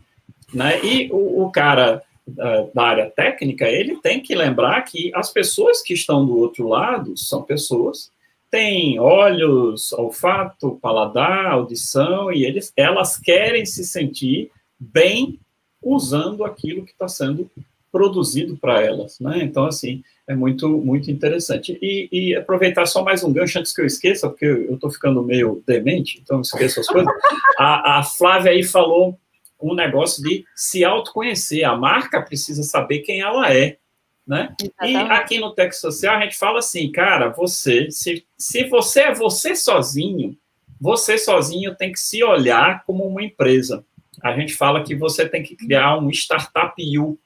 [0.54, 0.84] né?
[0.84, 5.93] E o, o cara da área técnica, ele tem que lembrar que as pessoas que
[5.93, 8.12] estão do outro lado são pessoas
[8.49, 15.39] têm olhos, olfato, paladar, audição, e eles, elas querem se sentir bem
[15.81, 17.49] usando aquilo que está sendo
[17.91, 19.39] produzido para elas, né?
[19.41, 21.77] Então, assim, é muito, muito interessante.
[21.81, 25.23] E, e, aproveitar só mais um gancho antes que eu esqueça, porque eu estou ficando
[25.23, 27.12] meio demente, então esqueço as coisas.
[27.57, 29.19] A, a Flávia aí falou
[29.62, 31.63] um negócio de se autoconhecer.
[31.63, 33.78] A marca precisa saber quem ela é.
[34.26, 34.56] Né?
[34.84, 39.13] E aqui no Tech Social a gente fala assim, cara, você, se, se você é
[39.13, 40.38] você sozinho,
[40.80, 43.86] você sozinho tem que se olhar como uma empresa.
[44.21, 47.19] A gente fala que você tem que criar um startup you.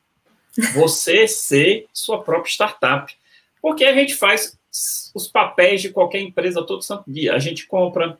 [0.73, 3.13] Você ser sua própria startup.
[3.61, 4.57] Porque a gente faz
[5.13, 7.33] os papéis de qualquer empresa todo santo dia.
[7.33, 8.17] A gente compra,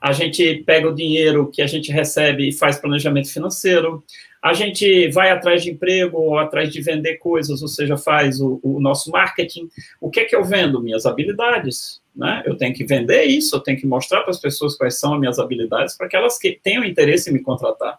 [0.00, 4.04] a gente pega o dinheiro que a gente recebe e faz planejamento financeiro,
[4.42, 8.60] a gente vai atrás de emprego ou atrás de vender coisas, ou seja, faz o,
[8.62, 9.68] o nosso marketing.
[10.00, 10.80] O que é que eu vendo?
[10.80, 12.00] Minhas habilidades.
[12.14, 12.42] Né?
[12.46, 15.20] Eu tenho que vender isso, eu tenho que mostrar para as pessoas quais são as
[15.20, 17.96] minhas habilidades para que que tenham interesse em me contratar.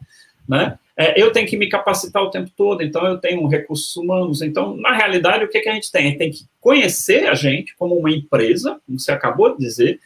[0.48, 0.78] Né?
[0.98, 4.42] É, eu tenho que me capacitar o tempo todo, então eu tenho recursos humanos.
[4.42, 6.08] Então, na realidade, o que, que a gente tem?
[6.08, 10.00] A gente tem que conhecer a gente como uma empresa, como você acabou de dizer,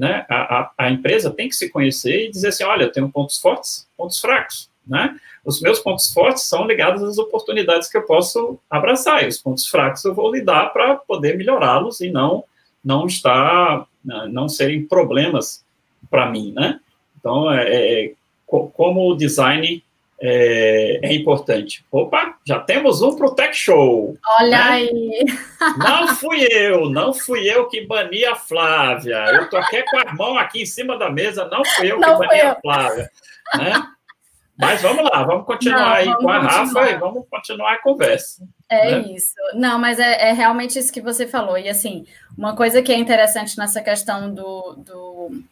[0.00, 3.10] né, a, a, a, empresa tem que se conhecer e dizer assim, olha, eu tenho
[3.10, 5.14] pontos fortes, pontos fracos, né?
[5.44, 9.66] Os meus pontos fortes são ligados às oportunidades que eu posso abraçar, e os pontos
[9.66, 12.44] fracos eu vou lidar para poder melhorá-los e não
[12.82, 15.62] não estar, né, não serem problemas
[16.08, 16.80] para mim, né?
[17.18, 18.12] Então, é, é,
[18.46, 19.84] como o design
[20.20, 21.84] é, é, importante.
[21.90, 24.16] Opa, já temos um para o Tech Show.
[24.38, 24.70] Olha né?
[24.70, 25.24] aí.
[25.78, 29.16] Não fui eu, não fui eu que bani a Flávia.
[29.32, 32.20] Eu tô aqui com a mão aqui em cima da mesa, não fui eu não
[32.20, 32.50] que bani eu.
[32.50, 33.10] a Flávia.
[33.56, 33.82] Né?
[34.60, 36.66] Mas vamos lá, vamos continuar não, aí vamos com a continuar.
[36.66, 38.46] Rafa e vamos continuar a conversa.
[38.68, 39.12] É né?
[39.12, 39.34] isso.
[39.54, 41.56] Não, mas é, é, realmente isso que você falou.
[41.56, 42.04] E assim,
[42.36, 45.42] uma coisa que é interessante nessa questão do, do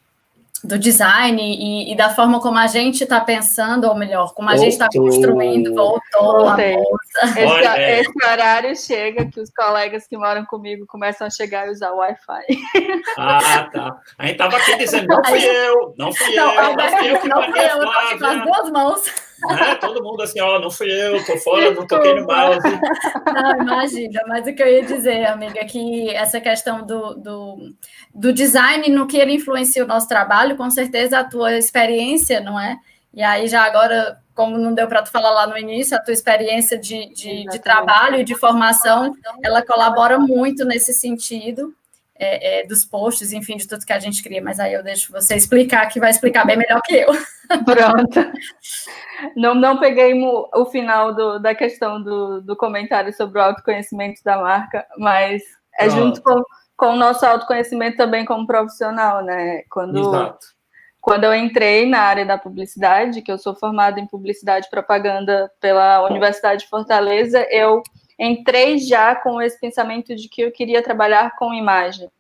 [0.65, 4.57] do design e, e, da forma como a gente está pensando, ou melhor, como a
[4.57, 8.01] gente está construindo, voltou esse, é.
[8.01, 11.99] esse, horário chega que os colegas que moram comigo começam a chegar e usar o
[11.99, 12.45] Wi-Fi.
[13.17, 14.01] Ah, tá.
[14.19, 17.21] A gente estava aqui dizendo, não fui eu, não fui não, eu, não fui eu
[17.21, 19.28] que não fui eu, eu com as duas mãos.
[19.47, 19.75] Né?
[19.77, 22.61] Todo mundo assim, ó, não fui eu, tô fora, não toquei no mouse.
[23.27, 27.75] Não, imagina, mas o que eu ia dizer, amiga, que essa questão do, do,
[28.15, 32.59] do design, no que ele influencia o nosso trabalho, com certeza a tua experiência, não
[32.59, 32.79] é?
[33.15, 36.13] E aí já agora, como não deu para tu falar lá no início, a tua
[36.13, 41.75] experiência de, de, de trabalho e de formação, ela colabora muito nesse sentido
[42.19, 45.13] é, é, dos posts, enfim, de tudo que a gente cria, mas aí eu deixo
[45.13, 47.09] você explicar, que vai explicar bem melhor que eu.
[47.65, 48.33] Pronto.
[49.37, 54.39] Não, não peguei o final do, da questão do, do comentário sobre o autoconhecimento da
[54.39, 55.43] marca, mas
[55.79, 55.97] é Pronto.
[55.97, 56.43] junto com,
[56.77, 59.63] com o nosso autoconhecimento também como profissional, né?
[59.71, 60.47] Quando, Exato.
[61.01, 65.51] quando eu entrei na área da publicidade, que eu sou formada em publicidade e propaganda
[65.61, 67.83] pela Universidade de Fortaleza, eu
[68.19, 72.11] entrei já com esse pensamento de que eu queria trabalhar com imagem.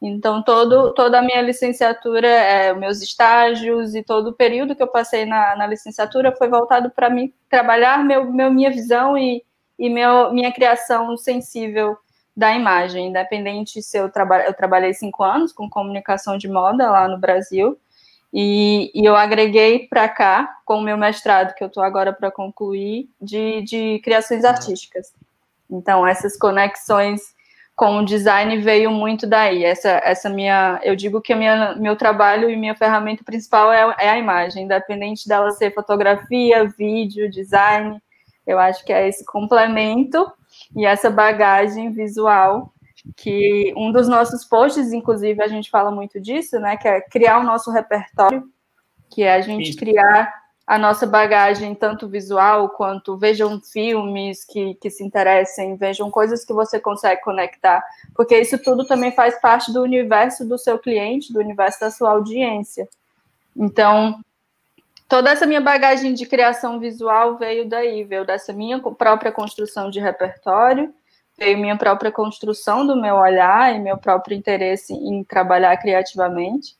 [0.00, 4.88] Então, todo, toda a minha licenciatura, é, meus estágios e todo o período que eu
[4.88, 9.42] passei na, na licenciatura foi voltado para mim trabalhar meu, meu, minha visão e,
[9.78, 11.96] e meu, minha criação sensível
[12.36, 17.08] da imagem, independente se eu, traba, eu trabalhei cinco anos com comunicação de moda lá
[17.08, 17.78] no Brasil,
[18.32, 22.30] e, e eu agreguei para cá, com o meu mestrado, que eu estou agora para
[22.30, 25.14] concluir, de, de criações artísticas.
[25.70, 27.34] Então, essas conexões
[27.74, 29.64] com o design veio muito daí.
[29.64, 34.08] Essa, essa minha, eu digo que minha, meu trabalho e minha ferramenta principal é, é
[34.08, 38.00] a imagem, independente dela ser fotografia, vídeo, design.
[38.46, 40.26] Eu acho que é esse complemento
[40.74, 42.72] e essa bagagem visual
[43.16, 46.76] que um dos nossos posts, inclusive, a gente fala muito disso, né?
[46.76, 48.50] Que é criar o nosso repertório
[49.10, 49.78] que é a gente Isso.
[49.78, 50.32] criar
[50.66, 56.52] a nossa bagagem, tanto visual quanto vejam filmes que, que se interessem, vejam coisas que
[56.52, 57.80] você consegue conectar,
[58.16, 62.10] porque isso tudo também faz parte do universo do seu cliente, do universo da sua
[62.10, 62.88] audiência.
[63.56, 64.18] Então,
[65.08, 70.00] toda essa minha bagagem de criação visual veio daí, veio dessa minha própria construção de
[70.00, 70.92] repertório,
[71.38, 76.74] veio minha própria construção do meu olhar e meu próprio interesse em trabalhar criativamente.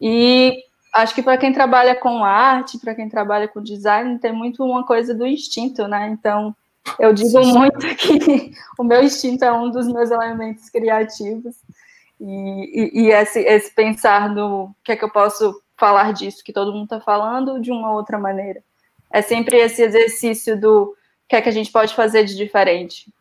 [0.00, 4.62] E acho que para quem trabalha com arte, para quem trabalha com design, tem muito
[4.62, 6.08] uma coisa do instinto, né?
[6.08, 6.54] Então,
[6.98, 11.56] eu digo sim, muito que o meu instinto é um dos meus elementos criativos.
[12.20, 16.52] E, e, e esse, esse, pensar no que é que eu posso falar disso que
[16.52, 18.62] todo mundo está falando de uma outra maneira.
[19.10, 20.94] É sempre esse exercício do
[21.28, 23.12] que é que a gente pode fazer de diferente.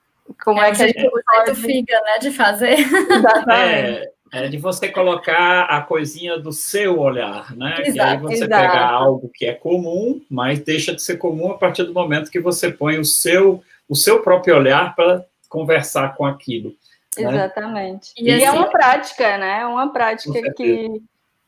[0.43, 1.55] Como é, é que a gente pode...
[1.55, 2.79] fica, né, de fazer.
[2.79, 4.05] Exatamente.
[4.05, 7.75] É é de você colocar a coisinha do seu olhar, né?
[7.81, 8.49] Exato, que aí você exato.
[8.49, 12.39] pega algo que é comum, mas deixa de ser comum a partir do momento que
[12.39, 16.73] você põe o seu, o seu próprio olhar para conversar com aquilo.
[17.17, 17.29] Né?
[17.29, 18.13] Exatamente.
[18.17, 19.59] E, e assim, é uma prática, né?
[19.61, 21.01] É uma prática que.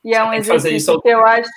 [0.03, 1.49] E é um exercício que eu acho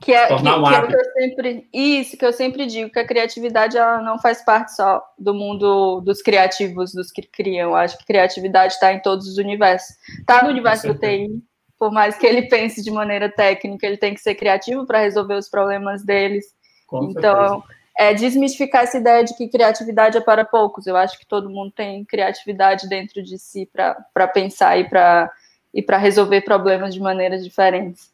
[0.00, 3.78] que é, que, um é eu sempre, isso que eu sempre digo, que a criatividade
[3.78, 7.70] ela não faz parte só do mundo dos criativos, dos que criam.
[7.70, 9.96] Eu acho que criatividade está em todos os universos.
[10.20, 11.42] Está no universo do TI,
[11.78, 15.34] por mais que ele pense de maneira técnica, ele tem que ser criativo para resolver
[15.34, 16.54] os problemas deles.
[16.86, 17.64] Com então, certeza.
[17.98, 20.86] é desmistificar essa ideia de que criatividade é para poucos.
[20.86, 25.32] Eu acho que todo mundo tem criatividade dentro de si para pensar e para
[25.74, 28.10] e para resolver problemas de maneiras diferentes.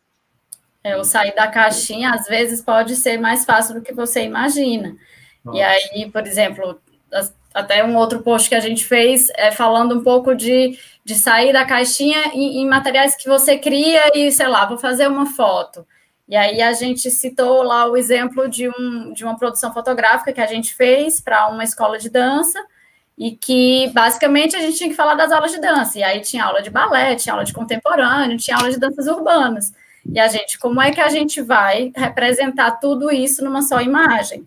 [0.85, 4.97] É, o sair da caixinha, às vezes, pode ser mais fácil do que você imagina.
[5.45, 5.59] Nossa.
[5.59, 6.80] E aí, por exemplo,
[7.55, 11.53] até um outro post que a gente fez é falando um pouco de, de sair
[11.53, 15.87] da caixinha em, em materiais que você cria e, sei lá, vou fazer uma foto.
[16.28, 20.41] E aí a gente citou lá o exemplo de, um, de uma produção fotográfica que
[20.41, 22.59] a gente fez para uma escola de dança
[23.18, 25.99] e que basicamente a gente tinha que falar das aulas de dança.
[25.99, 29.74] E aí tinha aula de balé, tinha aula de contemporâneo, tinha aula de danças urbanas.
[30.11, 34.47] E a gente, como é que a gente vai representar tudo isso numa só imagem?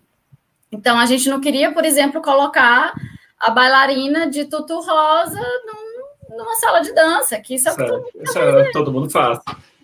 [0.70, 2.92] Então, a gente não queria, por exemplo, colocar
[3.40, 7.84] a bailarina de tutu rosa num, numa sala de dança, que isso é o que
[7.84, 9.38] todo mundo, isso é, todo mundo faz.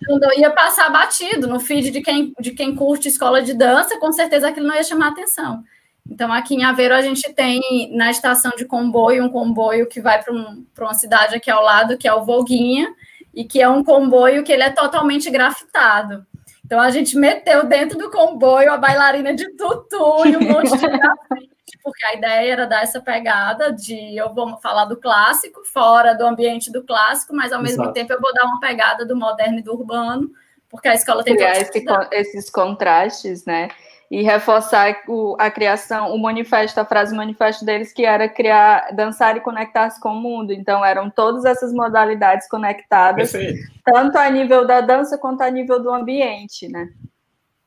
[0.08, 4.12] Não ia passar batido no feed de quem, de quem curte escola de dança, com
[4.12, 5.62] certeza aquilo não ia chamar atenção.
[6.10, 10.22] Então, aqui em Aveiro, a gente tem na estação de comboio um comboio que vai
[10.22, 12.92] para um, uma cidade aqui ao lado, que é o Volguinha,
[13.34, 16.26] e que é um comboio que ele é totalmente grafitado.
[16.64, 20.78] Então a gente meteu dentro do comboio a bailarina de tutu e um monte de
[20.88, 26.14] grafite, porque a ideia era dar essa pegada de eu vou falar do clássico, fora
[26.14, 27.92] do ambiente do clássico, mas ao mesmo Exato.
[27.92, 30.30] tempo eu vou dar uma pegada do moderno e do urbano,
[30.70, 33.68] porque a escola tem Criar esse, esses contrastes, né?
[34.12, 39.38] E reforçar o, a criação, o manifesto, a frase manifesto deles, que era criar, dançar
[39.38, 40.52] e conectar-se com o mundo.
[40.52, 43.72] Então, eram todas essas modalidades conectadas, Perfeito.
[43.82, 46.90] tanto a nível da dança quanto a nível do ambiente, né?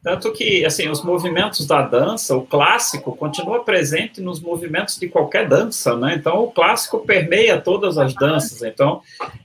[0.05, 5.47] Tanto que, assim, os movimentos da dança, o clássico, continua presente nos movimentos de qualquer
[5.47, 6.13] dança, né?
[6.13, 8.61] Então, o clássico permeia todas as danças.
[8.61, 9.01] Então,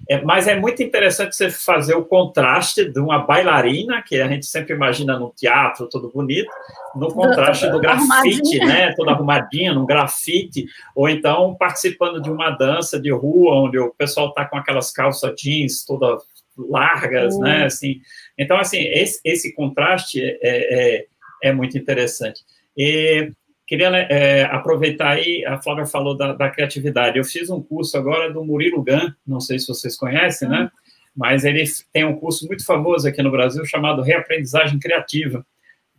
[0.07, 4.45] é, mas é muito interessante você fazer o contraste de uma bailarina, que a gente
[4.45, 6.51] sempre imagina no teatro, todo bonito,
[6.95, 8.93] no contraste do grafite, né?
[8.95, 14.29] Toda arrumadinha, no grafite, ou então participando de uma dança de rua, onde o pessoal
[14.29, 16.23] está com aquelas calças jeans todas
[16.69, 17.41] largas, uhum.
[17.41, 17.65] né?
[17.65, 18.01] Assim,
[18.41, 21.07] então, assim, esse, esse contraste é, é,
[21.43, 22.41] é, muito interessante.
[22.75, 23.31] E
[23.67, 27.19] queria né, é, aproveitar aí, a Flávia falou da, da, criatividade.
[27.19, 30.63] Eu fiz um curso agora do Murilo Gun, não sei se vocês conhecem, né?
[30.63, 30.69] Uhum.
[31.15, 31.63] Mas ele
[31.93, 35.45] tem um curso muito famoso aqui no Brasil chamado Reaprendizagem Criativa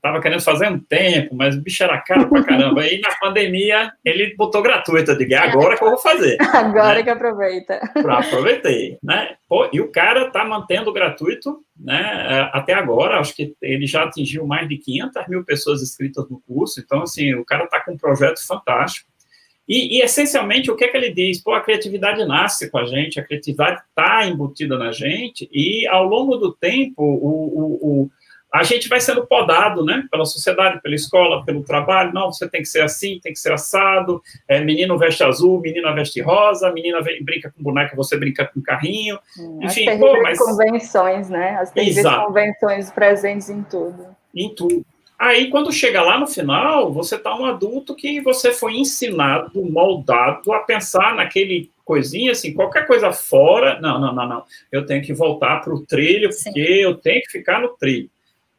[0.01, 2.81] Tava querendo fazer um tempo, mas o bicho era caro pra caramba.
[2.81, 5.11] Aí na pandemia ele botou gratuito.
[5.11, 6.37] Eu digo, é agora que eu vou fazer.
[6.51, 7.03] Agora né?
[7.03, 7.79] que aproveita.
[8.01, 9.35] Pra, aproveitei, né?
[9.47, 12.01] Pô, e o cara tá mantendo gratuito, né?
[12.01, 16.41] É, até agora, acho que ele já atingiu mais de 500 mil pessoas inscritas no
[16.47, 16.79] curso.
[16.79, 19.11] Então, assim, o cara tá com um projeto fantástico.
[19.67, 21.41] E, e, essencialmente, o que é que ele diz?
[21.41, 26.05] Pô, a criatividade nasce com a gente, a criatividade está embutida na gente, e ao
[26.05, 28.11] longo do tempo, o, o, o
[28.53, 32.61] a gente vai sendo podado, né, pela sociedade, pela escola, pelo trabalho, não, você tem
[32.61, 36.99] que ser assim, tem que ser assado, é, menino veste azul, menina veste rosa, menina
[37.21, 40.37] brinca com boneca, você brinca com carrinho, hum, enfim, as pô, mas...
[40.37, 42.25] convenções, né, as Exato.
[42.25, 44.05] convenções presentes em tudo.
[44.35, 44.85] Em tudo.
[45.17, 50.51] Aí, quando chega lá no final, você tá um adulto que você foi ensinado, moldado
[50.51, 55.13] a pensar naquele coisinha, assim, qualquer coisa fora, não, não, não, não, eu tenho que
[55.13, 56.45] voltar para o trilho, Sim.
[56.45, 58.09] porque eu tenho que ficar no trilho.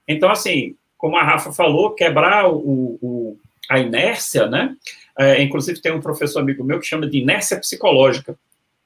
[0.06, 3.38] Então, assim, como a Rafa falou, quebrar o, o
[3.68, 4.76] a inércia, né?
[5.18, 8.38] É, inclusive, tem um professor amigo meu que chama de inércia psicológica,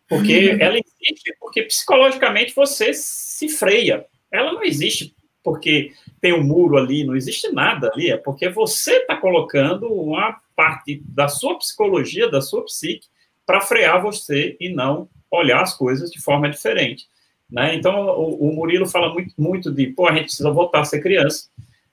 [0.09, 0.59] porque uhum.
[0.61, 4.05] ela existe porque psicologicamente você se freia.
[4.31, 8.97] Ela não existe porque tem um muro ali, não existe nada ali, é porque você
[8.97, 13.07] está colocando uma parte da sua psicologia, da sua psique,
[13.45, 17.07] para frear você e não olhar as coisas de forma diferente.
[17.51, 17.75] Né?
[17.75, 21.01] Então, o, o, Murilo fala muito, muito de, pô, a gente precisa voltar a ser
[21.01, 21.49] criança,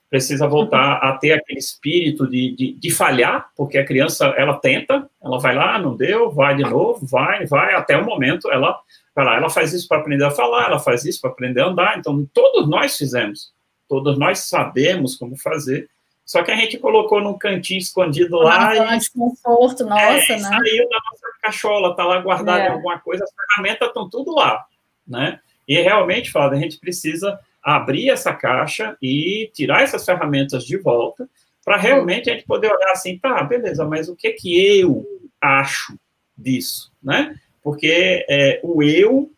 [0.09, 5.09] precisa voltar a ter aquele espírito de, de, de, falhar, porque a criança, ela tenta,
[5.23, 8.79] ela vai lá, não deu, vai de novo, vai, vai, até o momento ela
[9.15, 11.67] vai lá, ela faz isso para aprender a falar, ela faz isso para aprender a
[11.67, 13.53] andar, então todos nós fizemos,
[13.87, 15.87] todos nós sabemos como fazer,
[16.25, 18.99] só que a gente colocou num cantinho escondido lá e...
[18.99, 20.39] de conforto, nossa, é, né?
[20.39, 22.67] Saiu da nossa cachola, tá lá guardado é.
[22.67, 24.65] em alguma coisa, as ferramentas estão tudo lá,
[25.07, 25.39] né?
[25.67, 31.29] E realmente, Flávia, a gente precisa abrir essa caixa e tirar essas ferramentas de volta
[31.63, 35.05] para realmente a gente poder olhar assim, tá, beleza, mas o que que eu
[35.39, 35.97] acho
[36.37, 37.35] disso, né?
[37.61, 39.31] Porque é, o eu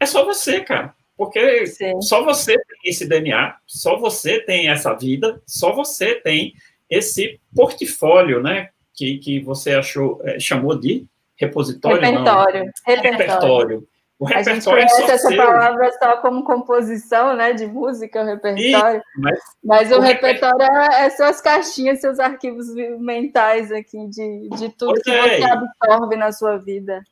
[0.00, 0.94] é só você, cara.
[1.16, 2.00] Porque Sim.
[2.00, 6.54] só você tem esse DNA, só você tem essa vida, só você tem
[6.88, 8.70] esse portfólio, né?
[8.94, 11.06] Que, que você achou, é, chamou de
[11.36, 12.00] repositório?
[12.00, 12.64] Repertório.
[12.64, 12.72] Não.
[12.86, 13.18] Repertório.
[13.18, 13.88] repertório.
[14.20, 15.36] O a gente é conhece é essa seu.
[15.38, 19.02] palavra só como composição, né, de música, o repertório.
[19.16, 22.66] mas, mas, o, o repertório é, é suas caixinhas, seus arquivos
[22.98, 25.38] mentais aqui de, de tudo pois que é.
[25.38, 27.02] você absorve na sua vida.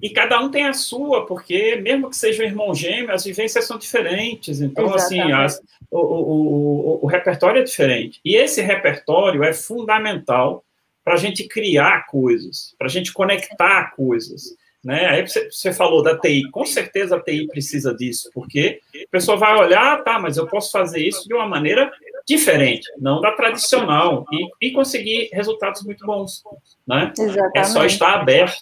[0.00, 3.64] E cada um tem a sua, porque mesmo que seja um irmão gêmeo, as vivências
[3.64, 4.60] são diferentes.
[4.60, 5.44] Então, assim, Exatamente.
[5.44, 8.20] assim, as, o, o, o, o repertório é diferente.
[8.24, 10.64] E esse repertório é fundamental
[11.04, 14.56] para a gente criar coisas, para a gente conectar coisas.
[14.84, 15.06] Né?
[15.06, 19.56] Aí você, falou da TI, com certeza a TI precisa disso, porque a pessoa vai
[19.56, 21.90] olhar, ah, tá, mas eu posso fazer isso de uma maneira
[22.26, 26.42] diferente, não da tradicional, e, e conseguir resultados muito bons.
[26.86, 27.12] Né?
[27.54, 28.60] É só estar aberto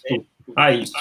[0.55, 0.93] a isso.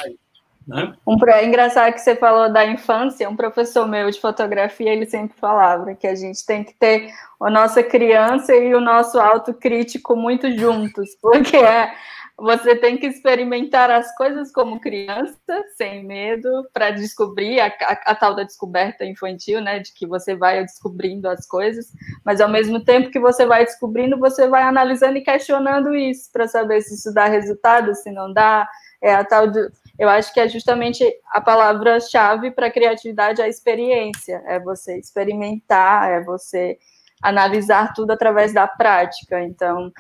[0.67, 0.95] Né?
[1.07, 5.37] Um, é engraçado que você falou da infância, um professor meu de fotografia, ele sempre
[5.37, 7.11] falava que a gente tem que ter
[7.41, 11.93] a nossa criança e o nosso autocrítico muito juntos, porque é,
[12.41, 15.37] você tem que experimentar as coisas como criança,
[15.77, 19.79] sem medo, para descobrir a, a, a, tal da descoberta infantil, né?
[19.79, 21.87] De que você vai descobrindo as coisas,
[22.25, 26.49] mas ao mesmo tempo que você vai descobrindo, você vai analisando e questionando isso para
[26.49, 28.67] saber se isso dá resultado, se não dá.
[29.03, 29.61] É a tal de.
[29.99, 34.43] Eu acho que é justamente a palavra-chave para a criatividade a experiência.
[34.47, 36.79] É você experimentar, é você
[37.23, 39.43] analisar tudo através da prática.
[39.43, 39.93] Então,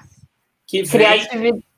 [0.66, 1.69] que vem, criatividade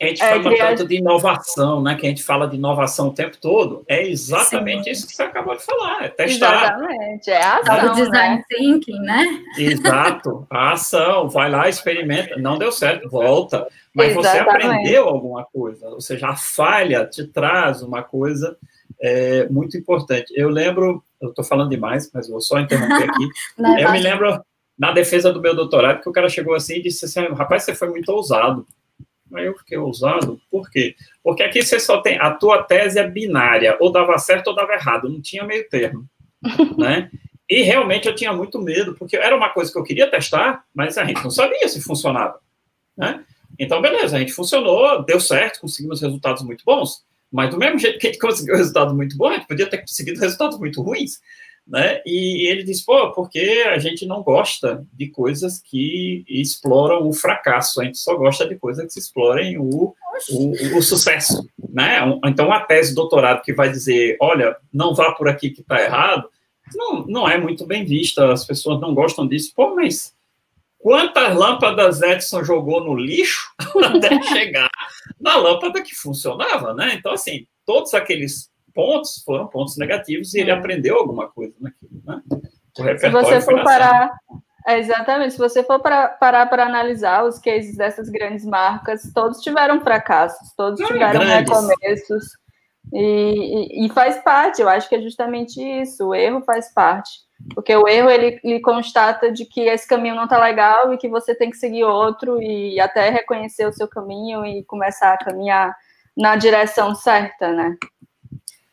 [0.00, 1.96] a gente é, fala tanto de inovação, né?
[1.96, 3.84] Que a gente fala de inovação o tempo todo.
[3.88, 4.90] É exatamente Sim.
[4.90, 6.76] isso que você acabou de falar, é testar.
[6.76, 8.44] Exatamente, é a ação, o design né?
[8.48, 9.44] thinking, né?
[9.58, 13.66] Exato, a ação, vai lá, experimenta, não deu certo, volta.
[13.92, 14.40] Mas exatamente.
[14.40, 18.56] você aprendeu alguma coisa, ou seja, a falha te traz uma coisa
[19.00, 20.32] é, muito importante.
[20.36, 23.28] Eu lembro, eu estou falando demais, mas vou só interromper aqui.
[23.58, 24.40] não, eu me lembro,
[24.78, 27.74] na defesa do meu doutorado, que o cara chegou assim e disse assim, rapaz, você
[27.74, 28.64] foi muito ousado.
[29.34, 30.94] Aí eu fiquei ousado, por quê?
[31.22, 34.72] Porque aqui você só tem, a tua tese é binária, ou dava certo ou dava
[34.72, 36.08] errado, não tinha meio termo,
[36.78, 37.10] né?
[37.48, 40.98] E realmente eu tinha muito medo, porque era uma coisa que eu queria testar, mas
[40.98, 42.38] a gente não sabia se funcionava,
[42.96, 43.24] né?
[43.58, 47.98] Então, beleza, a gente funcionou, deu certo, conseguimos resultados muito bons, mas do mesmo jeito
[47.98, 51.20] que a gente conseguiu resultados muito bons, a gente podia ter conseguido resultados muito ruins
[51.68, 52.00] né?
[52.06, 57.80] E ele disse, pô, porque a gente não gosta de coisas que exploram o fracasso,
[57.80, 59.94] a gente só gosta de coisas que explorem o,
[60.30, 62.00] o, o, sucesso, né?
[62.24, 65.80] Então, a tese de doutorado que vai dizer, olha, não vá por aqui que está
[65.80, 66.28] errado,
[66.74, 69.52] não, não é muito bem vista, as pessoas não gostam disso.
[69.54, 70.14] Pô, mas
[70.78, 73.52] quantas lâmpadas Edison jogou no lixo
[73.84, 74.70] até chegar
[75.20, 76.94] na lâmpada que funcionava, né?
[76.94, 80.54] Então, assim, todos aqueles pontos foram pontos negativos e ele é.
[80.54, 82.22] aprendeu alguma coisa naquilo, né?
[82.78, 84.12] O repertório se você for parar,
[84.68, 89.40] é, exatamente, se você for para, parar para analisar os cases dessas grandes marcas, todos
[89.40, 92.38] tiveram fracassos, todos Não, tiveram recomeços,
[92.92, 97.10] e, e, e, faz parte, eu acho que é justamente isso, o erro faz parte,
[97.56, 101.08] porque o erro, ele, ele constata de que esse caminho não está legal e que
[101.08, 105.76] você tem que seguir outro, e até reconhecer o seu caminho e começar a caminhar
[106.16, 107.76] na direção certa, né?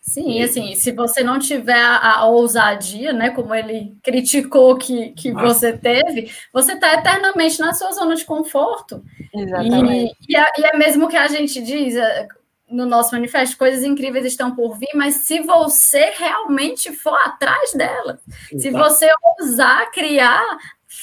[0.05, 5.31] Sim, assim, se você não tiver a, a, ousadia, né, como ele criticou que, que
[5.31, 9.03] você teve, você está eternamente na sua zona de conforto.
[9.33, 10.15] Exatamente.
[10.29, 12.27] E, e, é, e é mesmo que a gente diz é,
[12.69, 18.19] no nosso manifesto, coisas incríveis estão por vir, mas se você realmente for atrás delas,
[18.59, 20.45] se você ousar criar,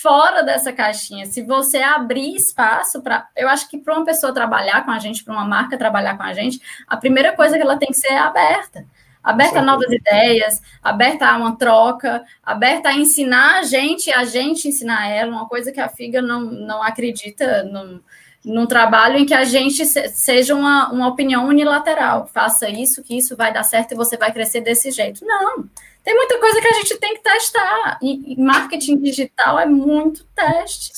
[0.03, 1.27] fora dessa caixinha.
[1.27, 3.29] Se você abrir espaço para.
[3.37, 6.25] Eu acho que para uma pessoa trabalhar com a gente, para uma marca trabalhar com
[6.25, 8.85] a gente, a primeira coisa que ela tem que ser é aberta.
[9.23, 14.25] Aberta a novas ideias, aberta a uma troca, aberta a ensinar a gente e a
[14.25, 18.01] gente ensinar ela, uma coisa que a FIGA não, não acredita num,
[18.45, 22.29] num trabalho em que a gente se, seja uma, uma opinião unilateral.
[22.33, 25.25] Faça isso, que isso vai dar certo e você vai crescer desse jeito.
[25.25, 25.65] Não.
[26.05, 27.99] Tem muita coisa que a gente tem que testar.
[28.03, 30.93] E, e marketing digital é muito teste.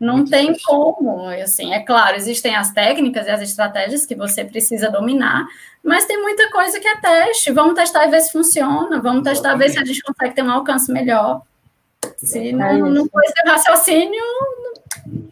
[0.00, 0.64] Não muito tem teste.
[0.64, 1.28] como.
[1.28, 5.46] Assim, é claro, existem as técnicas e as estratégias que você precisa dominar,
[5.82, 7.52] mas tem muita coisa que é teste.
[7.52, 9.00] Vamos testar e ver se funciona.
[9.00, 11.42] Vamos testar e ver se a gente consegue ter um alcance melhor.
[12.16, 14.22] Se não, é não for esse raciocínio,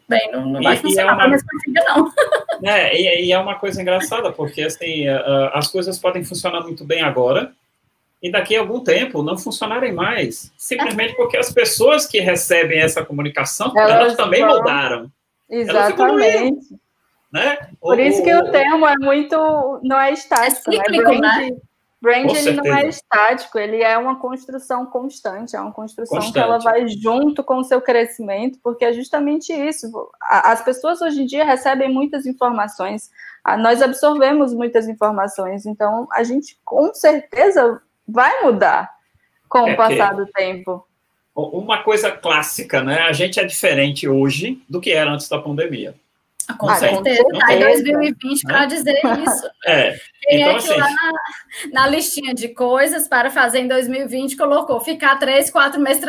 [0.09, 1.39] bem, não, não vai e, funcionar é uma...
[1.39, 2.12] para não.
[2.64, 5.07] É, e, e, é uma coisa engraçada, porque assim,
[5.53, 7.53] as coisas podem funcionar muito bem agora,
[8.22, 13.05] e daqui a algum tempo não funcionarem mais, simplesmente porque as pessoas que recebem essa
[13.05, 14.57] comunicação, elas, elas também vão...
[14.57, 15.11] mudaram.
[15.49, 16.66] Exatamente.
[17.33, 17.59] Né?
[17.81, 21.51] Por isso que o termo é muito, não é estático, é cíclico, né?
[22.07, 26.32] Brand, brand ele não é estático, ele é uma construção constante, é uma construção constante.
[26.32, 29.90] que ela vai junto com o seu crescimento, porque é justamente isso.
[30.22, 33.11] As pessoas hoje em dia recebem muitas informações,
[33.59, 38.88] nós absorvemos muitas informações, então a gente com certeza vai mudar
[39.48, 40.86] com é o passar do tempo.
[41.34, 43.00] Uma coisa clássica, né?
[43.00, 45.92] A gente é diferente hoje do que era antes da pandemia.
[46.49, 48.66] Ah, com ah, certeza, está em 2020 para né?
[48.66, 49.51] dizer isso.
[49.66, 49.97] É.
[50.22, 51.12] Quem então, é que assim, lá na,
[51.72, 56.01] na, listinha de coisas para fazer em 2020 colocou ficar três, quatro meses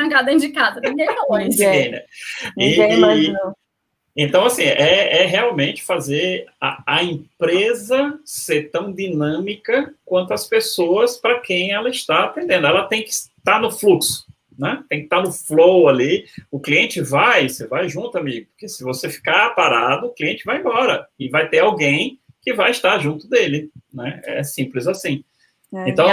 [0.42, 0.80] de casa?
[0.80, 1.60] Ninguém falou isso.
[1.60, 2.02] Ninguém, né?
[2.56, 3.54] Ninguém e, imaginou.
[4.20, 11.18] Então, assim, é, é realmente fazer a, a, empresa ser tão dinâmica quanto as pessoas
[11.18, 12.66] para quem ela está atendendo.
[12.66, 14.26] Ela tem que estar no fluxo,
[14.58, 14.84] né?
[14.90, 16.26] Tem que estar no flow ali.
[16.52, 20.60] O cliente vai, você vai junto, amigo, porque se você ficar parado, o cliente vai
[20.60, 24.22] embora e vai ter alguém que vai estar junto dele, né?
[24.26, 25.24] É simples assim.
[25.74, 26.08] É, então,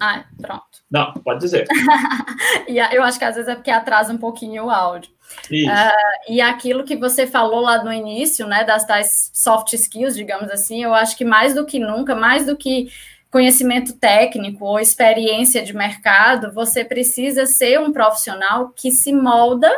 [0.00, 0.64] ah, pronto.
[0.88, 1.66] Não, pode dizer.
[2.68, 5.10] e eu acho que às vezes é porque atrasa um pouquinho o áudio.
[5.50, 10.50] Uh, e aquilo que você falou lá no início, né, das tais soft skills, digamos
[10.50, 12.88] assim, eu acho que mais do que nunca, mais do que
[13.30, 19.70] conhecimento técnico ou experiência de mercado, você precisa ser um profissional que se molda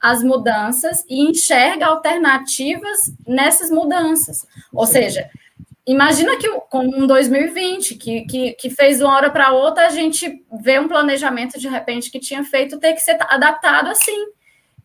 [0.00, 4.46] as mudanças e enxerga alternativas nessas mudanças.
[4.72, 5.28] Ou seja,
[5.86, 9.90] Imagina que com um 2020, que, que, que fez de uma hora para outra, a
[9.90, 14.26] gente vê um planejamento de repente que tinha feito ter que ser adaptado assim.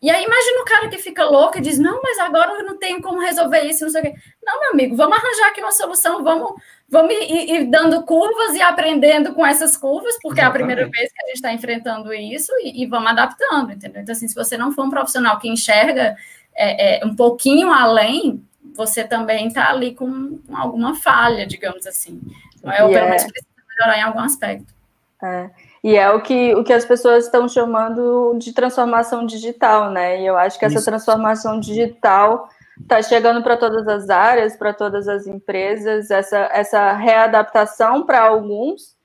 [0.02, 2.76] E aí imagina o cara que fica louco e diz: Não, mas agora eu não
[2.76, 4.14] tenho como resolver isso, não sei o quê.
[4.42, 6.54] Não, meu amigo, vamos arranjar aqui uma solução, vamos,
[6.88, 10.42] vamos ir, ir dando curvas e aprendendo com essas curvas, porque Exatamente.
[10.42, 14.02] é a primeira vez que a gente está enfrentando isso e, e, vamos adaptando, entendeu?
[14.02, 16.16] Então, assim, se você não for um profissional que enxerga
[16.54, 18.42] é, é, um pouquinho além,
[18.74, 22.20] você também está ali com, com, alguma falha, digamos assim.
[22.58, 24.74] Então, é, pelo menos precisa melhorar em algum aspecto.
[25.22, 25.50] É.
[25.82, 30.20] E é o que, o que as pessoas estão chamando de transformação digital, né?
[30.20, 32.48] E eu acho que essa transformação digital
[32.80, 38.96] está chegando para todas as áreas, para todas as empresas, essa, essa readaptação para alguns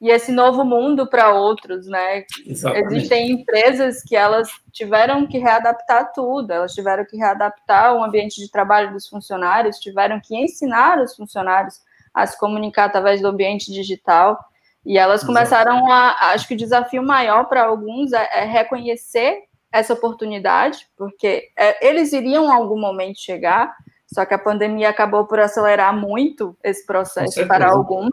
[0.00, 2.24] e esse novo mundo para outros, né?
[2.46, 2.86] Exatamente.
[2.86, 8.50] Existem empresas que elas tiveram que readaptar tudo, elas tiveram que readaptar o ambiente de
[8.50, 11.80] trabalho dos funcionários, tiveram que ensinar os funcionários
[12.14, 14.38] a se comunicar através do ambiente digital.
[14.86, 16.30] E elas começaram a.
[16.32, 19.42] Acho que o desafio maior para alguns é, é, reconhecer
[19.72, 23.74] essa oportunidade, porque é, eles iriam em algum momento chegar,
[24.06, 28.12] só que a pandemia acabou por acelerar muito esse processo para alguns.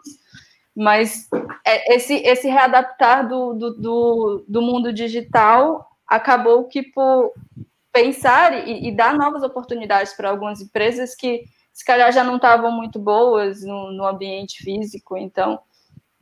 [0.76, 1.28] Mas
[1.66, 7.32] é, esse, esse readaptar do, do, do, do mundo digital acabou que por
[7.92, 11.42] pensar e, e dar novas oportunidades para algumas empresas que
[11.72, 15.60] se calhar já não estavam muito boas no, no ambiente físico, então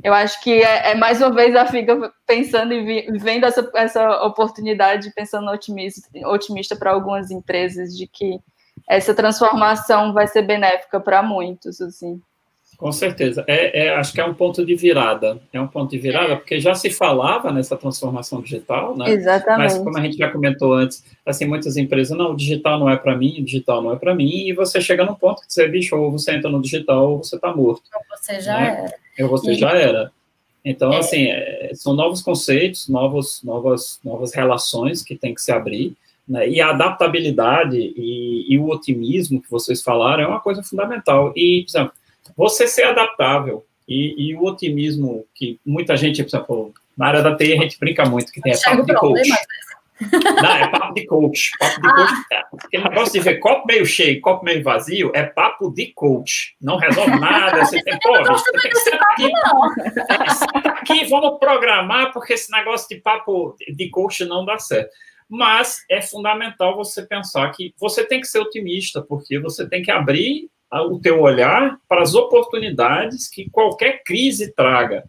[0.03, 4.22] eu acho que é, é, mais uma vez a FIGA pensando e vendo essa, essa
[4.22, 8.38] oportunidade, pensando otimista, otimista para algumas empresas de que
[8.88, 12.20] essa transformação vai ser benéfica para muitos, assim.
[12.77, 13.43] Com certeza.
[13.47, 15.41] É, é, acho que é um ponto de virada.
[15.53, 19.11] É um ponto de virada, porque já se falava nessa transformação digital, né?
[19.11, 19.59] Exatamente.
[19.59, 22.97] Mas como a gente já comentou antes, assim, muitas empresas, não, o digital não é
[22.97, 25.66] para mim, o digital não é para mim, e você chega num ponto que você,
[25.66, 27.83] bicho, ou você entra no digital ou você está morto.
[27.95, 28.93] Ou você já né?
[29.16, 29.24] era.
[29.24, 29.55] Ou você e...
[29.55, 30.12] já era.
[30.62, 30.99] Então, é.
[30.99, 35.97] assim, é, são novos conceitos, novos, novas, novas relações que tem que se abrir,
[36.29, 36.47] né?
[36.49, 41.33] E a adaptabilidade e, e o otimismo que vocês falaram é uma coisa fundamental.
[41.37, 41.93] E, por exemplo,
[42.37, 47.37] você ser adaptável e, e, o otimismo que muita gente, por exemplo, na área da
[47.37, 49.29] TI a gente brinca muito, que tem a parte de coach.
[50.43, 51.51] Não, é papo de coach.
[51.59, 52.12] Papo de coach.
[52.33, 52.47] Ah.
[52.64, 56.55] Aquele negócio de ver copo meio cheio, copo meio vazio, é papo de coach.
[56.61, 57.64] Não resolve nada.
[57.64, 59.31] Você tem, pô, você tem que sentar aqui.
[60.11, 64.91] É, senta aqui, vamos programar, porque esse negócio de papo de coach não dá certo.
[65.29, 69.91] Mas é fundamental você pensar que você tem que ser otimista, porque você tem que
[69.91, 75.04] abrir o teu olhar para as oportunidades que qualquer crise traga.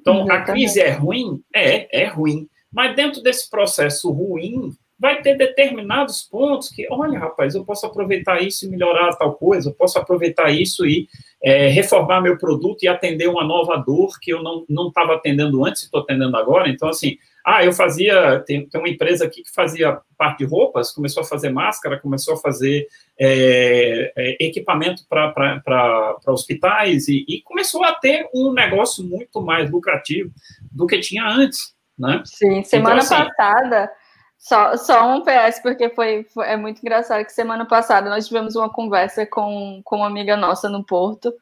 [0.00, 1.40] Então, a crise é ruim?
[1.54, 2.48] É, é ruim.
[2.72, 8.40] Mas dentro desse processo ruim, vai ter determinados pontos que, olha, rapaz, eu posso aproveitar
[8.40, 11.08] isso e melhorar tal coisa, eu posso aproveitar isso e
[11.42, 15.82] é, reformar meu produto e atender uma nova dor que eu não estava atendendo antes
[15.82, 16.68] e estou atendendo agora.
[16.68, 20.92] Então, assim, ah, eu fazia, tem, tem uma empresa aqui que fazia parte de roupas,
[20.92, 22.86] começou a fazer máscara, começou a fazer
[23.18, 30.30] é, é, equipamento para hospitais e, e começou a ter um negócio muito mais lucrativo
[30.70, 31.74] do que tinha antes.
[31.98, 32.22] Né?
[32.24, 33.90] Sim, semana então, assim, passada,
[34.38, 38.56] só, só um PS, porque foi, foi, é muito engraçado que semana passada nós tivemos
[38.56, 41.32] uma conversa com, com uma amiga nossa no Porto,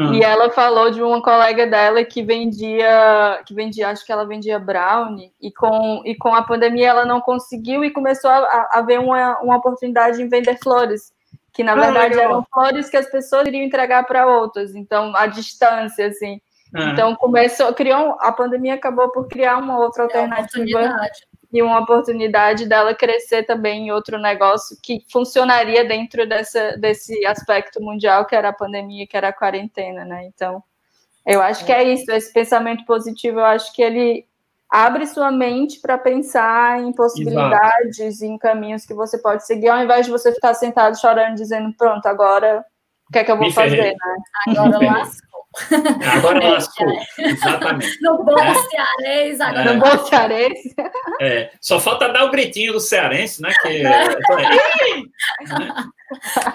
[0.00, 0.14] uhum.
[0.14, 4.58] e ela falou de uma colega dela que vendia, que vendia, acho que ela vendia
[4.58, 8.98] brownie, e com, e com a pandemia ela não conseguiu e começou a, a ver
[8.98, 11.12] uma, uma oportunidade em vender flores
[11.52, 15.26] que na ah, verdade eram flores que as pessoas iriam entregar para outras, então a
[15.26, 16.40] distância assim.
[16.74, 16.90] Ah.
[16.90, 20.94] Então começou, criou a pandemia acabou por criar uma outra é alternativa
[21.52, 27.82] e uma oportunidade dela crescer também em outro negócio que funcionaria dentro dessa, desse aspecto
[27.82, 30.26] mundial que era a pandemia, que era a quarentena, né?
[30.26, 30.62] Então,
[31.26, 34.26] eu acho que é isso, esse pensamento positivo, eu acho que ele
[34.70, 38.32] abre sua mente para pensar em possibilidades, Exato.
[38.32, 42.06] em caminhos que você pode seguir, ao invés de você ficar sentado chorando, dizendo, pronto,
[42.06, 42.64] agora
[43.08, 43.92] o que é que eu vou Me fazer, ferrei.
[43.92, 44.56] né?
[44.56, 45.29] Agora lascou.
[46.16, 47.06] Agora é, lascou, é.
[47.18, 48.00] exatamente.
[48.00, 48.54] No bom é.
[48.54, 49.70] cearense, agora.
[49.70, 49.74] É.
[49.74, 50.74] No bom cearense.
[51.20, 51.50] É.
[51.60, 53.52] Só falta dar o gritinho do cearense, né?
[53.60, 53.82] Que?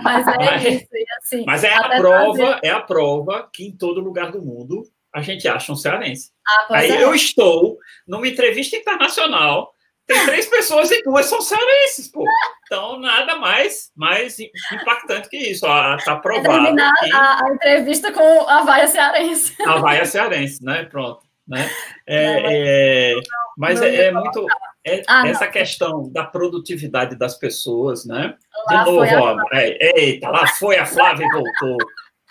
[0.01, 0.87] Mas é mas, isso,
[1.17, 2.59] assim, Mas é a prova, fazer...
[2.63, 4.83] é a prova que em todo lugar do mundo
[5.13, 6.31] a gente acha um cearense.
[6.45, 7.03] Ah, Aí é.
[7.03, 7.77] eu estou
[8.07, 9.71] numa entrevista internacional
[10.07, 12.23] tem três pessoas e duas são cearenses, pô.
[12.65, 14.37] Então, nada mais, mais
[14.71, 15.65] impactante que isso.
[15.65, 16.75] Ó, tá provado.
[16.75, 17.11] Que...
[17.13, 19.55] A, a, entrevista com a vaia cearense.
[19.65, 20.83] A vaia cearense, né?
[20.83, 21.25] Pronto.
[21.47, 21.69] Né?
[22.07, 23.19] É, é,
[23.57, 24.45] mas é, é muito.
[24.87, 28.35] É, ah, essa questão da produtividade das pessoas, né?
[28.69, 31.77] De novo, ó, é, eita, lá foi a Flávia e voltou.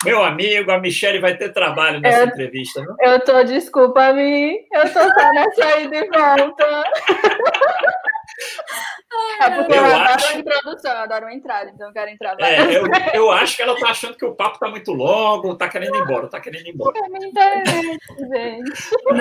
[0.05, 2.95] Meu amigo, a Michelle vai ter trabalho nessa eu, entrevista, não?
[2.99, 6.83] Eu tô, desculpa me, eu tô só nessa aí de volta.
[9.41, 10.37] É porque eu, eu adoro acho...
[10.37, 12.83] introdução, eu adoro entrada, então eu quero entrar é, eu,
[13.13, 16.01] eu, acho que ela tá achando que o papo tá muito longo, tá querendo ir
[16.01, 16.99] embora, tá querendo ir embora.
[17.05, 18.71] gente.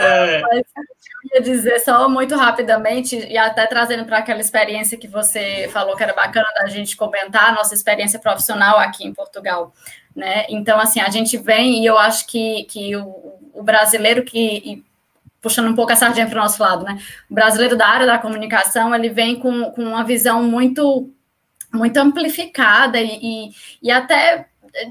[0.01, 0.41] É.
[0.41, 5.69] Mas eu ia dizer só muito rapidamente, e até trazendo para aquela experiência que você
[5.73, 9.73] falou que era bacana da gente comentar, a nossa experiência profissional aqui em Portugal.
[10.15, 10.47] Né?
[10.49, 14.85] Então, assim, a gente vem e eu acho que, que o, o brasileiro que,
[15.41, 16.99] puxando um pouco a sardinha para o nosso lado, né?
[17.31, 21.11] O brasileiro da área da comunicação, ele vem com, com uma visão muito,
[21.73, 23.51] muito amplificada e, e,
[23.83, 24.47] e até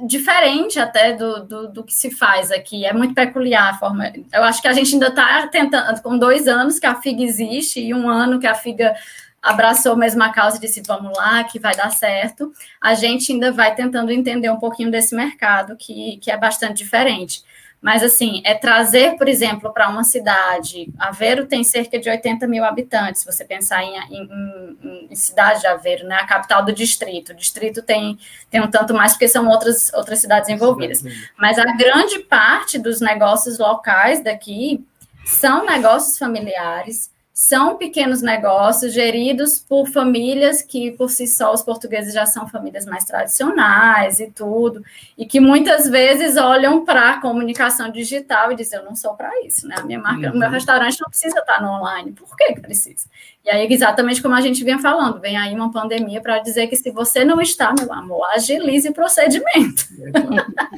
[0.05, 2.85] diferente até do, do, do, que se faz aqui.
[2.85, 4.11] É muito peculiar a forma.
[4.31, 7.81] Eu acho que a gente ainda está tentando, com dois anos que a FIG existe
[7.81, 8.95] e um ano que a FIGA
[9.43, 12.53] abraçou mesmo a causa e disse: vamos lá, que vai dar certo.
[12.79, 17.43] A gente ainda vai tentando entender um pouquinho desse mercado, que, que é bastante diferente.
[17.81, 20.89] Mas, assim, é trazer, por exemplo, para uma cidade.
[20.97, 25.67] Aveiro tem cerca de 80 mil habitantes, se você pensar em, em, em, cidade de
[25.67, 26.15] Aveiro, né?
[26.15, 27.33] A capital do distrito.
[27.33, 28.17] O distrito tem,
[28.49, 31.03] tem um tanto mais, porque são outras, outras cidades envolvidas.
[31.37, 34.81] Mas a grande parte dos negócios locais daqui
[35.25, 42.13] são negócios familiares, são pequenos negócios geridos por famílias que, por si só, os portugueses
[42.13, 44.83] já são famílias mais tradicionais e tudo,
[45.17, 49.31] e que muitas vezes olham para a comunicação digital e dizem: Eu não sou para
[49.43, 49.73] isso, né?
[49.79, 50.35] A minha marca, uhum.
[50.35, 52.11] o meu restaurante não precisa estar no online.
[52.11, 53.07] Por que, que precisa?
[53.43, 56.75] E aí, exatamente como a gente vinha falando, vem aí uma pandemia para dizer que
[56.75, 59.87] se você não está, meu amor, agilize o procedimento.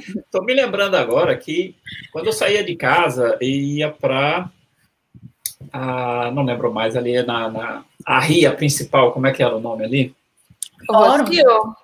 [0.08, 1.76] Estou me lembrando agora que
[2.14, 4.50] quando eu saía de casa e ia para
[5.76, 9.60] a, não lembro mais, ali na, na a ria principal, como é que era o
[9.60, 10.16] nome ali?
[10.90, 11.76] O Rocio.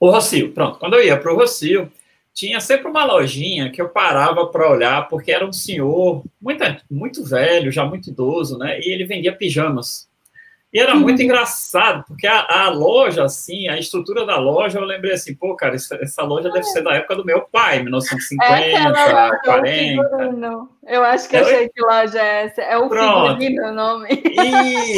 [0.00, 0.78] O Rocio, pronto.
[0.78, 1.90] Quando eu ia para o Rocio,
[2.34, 7.24] tinha sempre uma lojinha que eu parava para olhar, porque era um senhor muito, muito
[7.24, 8.80] velho, já muito idoso, né?
[8.80, 10.07] E ele vendia pijamas.
[10.72, 15.14] E era muito engraçado, porque a, a, loja, assim, a estrutura da loja, eu lembrei
[15.14, 19.38] assim, pô, cara, essa, essa loja deve ser da época do meu pai, 1950, é
[19.44, 20.68] 40.
[20.88, 22.62] Eu acho que eu sei que loja é essa.
[22.62, 24.08] É o figurino o nome.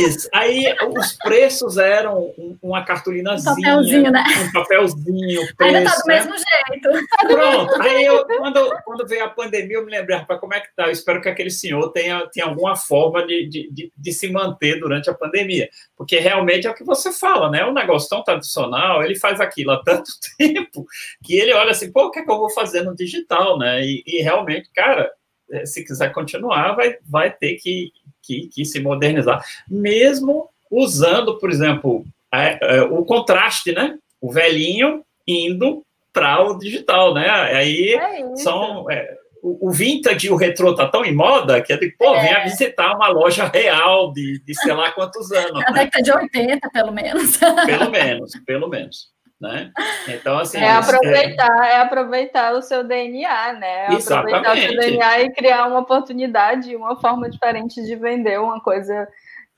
[0.07, 0.29] Isso.
[0.33, 3.51] Aí os preços eram uma cartolinazinha.
[3.51, 4.25] Um papelzinho, né?
[4.41, 5.41] Um papelzinho.
[5.57, 6.14] Preço, Ainda tá do né?
[6.14, 7.07] mesmo jeito.
[7.23, 7.83] Pronto.
[7.83, 10.87] Aí eu, quando, quando veio a pandemia, eu me lembrei, rapaz, como é que tá?
[10.87, 14.79] Eu espero que aquele senhor tenha, tenha alguma forma de, de, de, de se manter
[14.79, 15.60] durante a pandemia.
[15.97, 17.65] Porque realmente é o que você fala, né?
[17.65, 20.87] Um negócio tão tradicional, ele faz aquilo há tanto tempo
[21.23, 23.83] que ele olha assim, pô, o que é que eu vou fazer no digital, né?
[23.85, 25.11] E, e realmente, cara
[25.51, 27.93] é, se quiser continuar, vai, vai ter que,
[28.23, 33.99] que, que se modernizar, mesmo usando, por exemplo, é, é, o contraste, né?
[34.21, 37.29] O velhinho indo para o digital, né?
[37.29, 41.72] Aí é são é, o, o vintage e o retrô tá tão em moda que
[41.72, 42.20] é de, pô, é.
[42.20, 45.62] venha visitar uma loja real de, de sei lá quantos anos.
[45.66, 47.36] A década de 80, pelo menos.
[47.66, 49.11] Pelo menos, pelo menos
[49.41, 49.72] né?
[50.07, 50.59] Então, assim...
[50.59, 51.72] É aproveitar, é...
[51.72, 53.86] é aproveitar o seu DNA, né?
[53.86, 54.34] É Exatamente.
[54.34, 59.09] aproveitar o seu DNA e criar uma oportunidade, uma forma diferente de vender uma coisa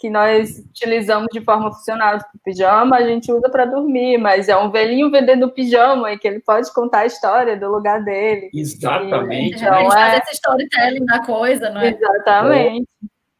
[0.02, 2.18] que nós utilizamos de forma funcional.
[2.18, 6.26] O pijama a gente usa para dormir, mas é um velhinho vendendo pijama e que
[6.26, 8.50] ele pode contar a história do lugar dele.
[8.52, 9.54] Exatamente.
[9.54, 9.88] E, então, é...
[9.88, 11.90] fazer esse storytelling da coisa, não é?
[11.90, 12.88] Exatamente.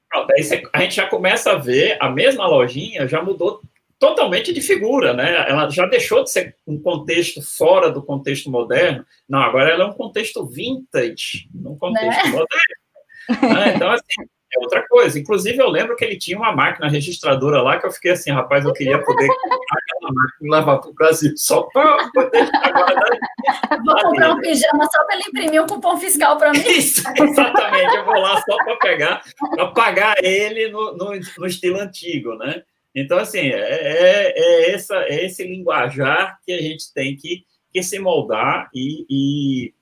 [0.09, 3.61] Pronto, aí a gente já começa a ver, a mesma lojinha já mudou
[3.99, 5.45] totalmente de figura, né?
[5.49, 9.05] Ela já deixou de ser um contexto fora do contexto moderno.
[9.29, 12.31] Não, agora ela é um contexto vintage, um contexto né?
[12.31, 13.55] moderno.
[13.55, 13.75] Né?
[13.75, 15.19] Então, assim, é outra coisa.
[15.19, 18.65] Inclusive, eu lembro que ele tinha uma máquina registradora lá que eu fiquei assim, rapaz,
[18.65, 22.51] eu queria poder aquela máquina e levar para o Brasil só para poder
[23.85, 26.61] Vou comprar um pijama só para ele imprimir um cupom fiscal para mim.
[26.67, 27.97] Isso, exatamente.
[27.97, 29.23] Eu vou lá só para pegar,
[29.55, 32.63] para pagar ele no, no, no estilo antigo, né?
[32.95, 37.83] Então, assim, é, é, é, essa, é esse linguajar que a gente tem que, que
[37.83, 39.75] se moldar e, e,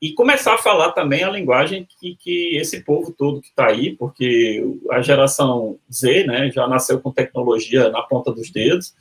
[0.00, 3.96] e, começar a falar também a linguagem que, que esse povo todo que está aí,
[3.96, 8.94] porque a geração Z, né, já nasceu com tecnologia na ponta dos dedos.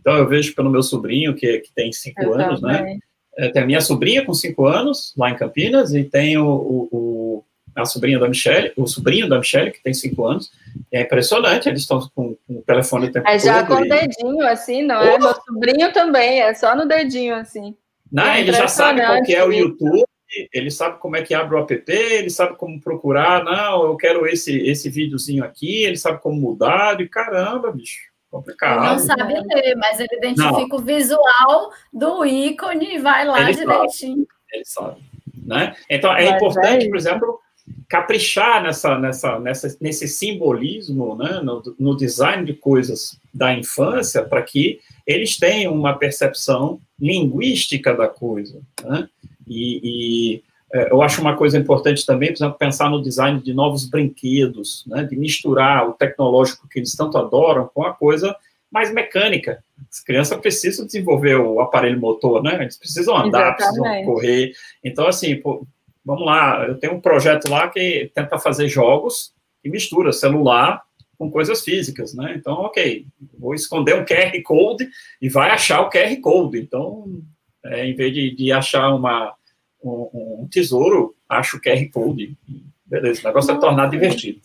[0.00, 2.78] Então, eu vejo pelo meu sobrinho, que, que tem cinco eu anos, né?
[2.78, 3.00] também.
[3.38, 3.48] né?
[3.48, 7.44] Tem a minha sobrinha com cinco anos, lá em Campinas, e tem o, o
[7.74, 10.52] a sobrinha da Michelle, o sobrinho da Michelle, que tem cinco anos.
[10.92, 13.88] É impressionante, eles estão com, com o telefone o tempo É já com o e...
[13.88, 15.18] dedinho, assim, não é?
[15.18, 17.74] Meu sobrinho também, é só no dedinho, assim.
[18.12, 20.04] Não, é ele já sabe qual que é o YouTube,
[20.52, 24.26] ele sabe como é que abre o app, ele sabe como procurar, não, eu quero
[24.26, 28.12] esse, esse videozinho aqui, ele sabe como mudar, e caramba, bicho.
[28.30, 28.78] Complicado.
[28.78, 30.76] Ele não sabe ler, mas ele identifica não.
[30.76, 34.26] o visual do ícone e vai lá ele direitinho.
[34.26, 35.00] Sabe, ele sabe.
[35.46, 35.76] Né?
[35.88, 37.40] Então, é mas importante, é por exemplo,
[37.88, 44.42] caprichar nessa, nessa, nessa, nesse simbolismo, né, no, no design de coisas da infância, para
[44.42, 48.60] que eles tenham uma percepção linguística da coisa.
[48.82, 49.08] Né?
[49.46, 50.42] E, e
[50.72, 54.84] é, eu acho uma coisa importante também, por exemplo, pensar no design de novos brinquedos,
[54.86, 58.34] né, de misturar o tecnológico que eles tanto adoram com a coisa
[58.74, 59.62] mais mecânica.
[59.88, 62.60] As crianças precisam desenvolver o aparelho motor, né?
[62.60, 63.82] Eles precisam andar, Exatamente.
[63.82, 64.52] precisam correr.
[64.82, 65.40] Então, assim,
[66.04, 69.32] vamos lá, eu tenho um projeto lá que tenta fazer jogos
[69.62, 70.82] e mistura celular
[71.16, 72.34] com coisas físicas, né?
[72.36, 73.06] Então, ok,
[73.38, 74.88] vou esconder um QR Code
[75.22, 76.58] e vai achar o QR Code.
[76.58, 77.22] Então,
[77.64, 79.34] é, em vez de, de achar uma,
[79.82, 82.36] um, um, tesouro, acho o QR Code.
[82.86, 84.40] Beleza, o negócio é tornar divertido.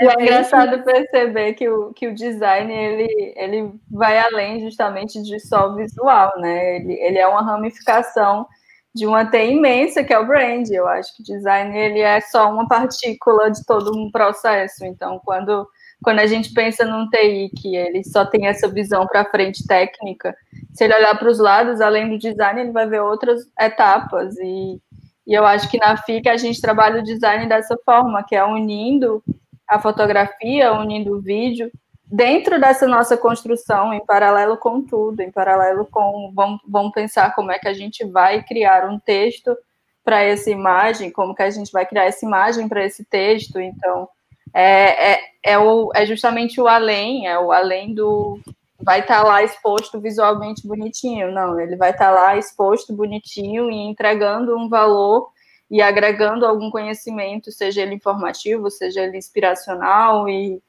[0.00, 5.74] É engraçado perceber que o, que o design ele, ele vai além justamente de só
[5.74, 6.76] visual, né?
[6.76, 8.46] Ele, ele é uma ramificação
[8.94, 10.68] de uma T imensa que é o brand.
[10.70, 14.84] Eu acho que design ele é só uma partícula de todo um processo.
[14.84, 15.68] Então, quando
[16.02, 20.36] quando a gente pensa num TI que ele só tem essa visão para frente técnica,
[20.72, 24.36] se ele olhar para os lados, além do design, ele vai ver outras etapas.
[24.38, 24.80] E,
[25.26, 28.44] e eu acho que na FIC a gente trabalha o design dessa forma, que é
[28.44, 29.22] unindo
[29.68, 31.70] a fotografia, unindo o vídeo,
[32.04, 37.50] dentro dessa nossa construção, em paralelo com tudo, em paralelo com vamos, vamos pensar como
[37.50, 39.56] é que a gente vai criar um texto
[40.04, 43.58] para essa imagem, como que a gente vai criar essa imagem para esse texto.
[43.58, 44.08] Então,
[44.54, 48.38] é, é, é, o, é justamente o além, é o além do
[48.84, 51.30] vai estar tá lá exposto visualmente bonitinho.
[51.30, 55.30] Não, ele vai estar tá lá exposto bonitinho e entregando um valor
[55.72, 60.62] e agregando algum conhecimento, seja ele informativo, seja ele inspiracional, e,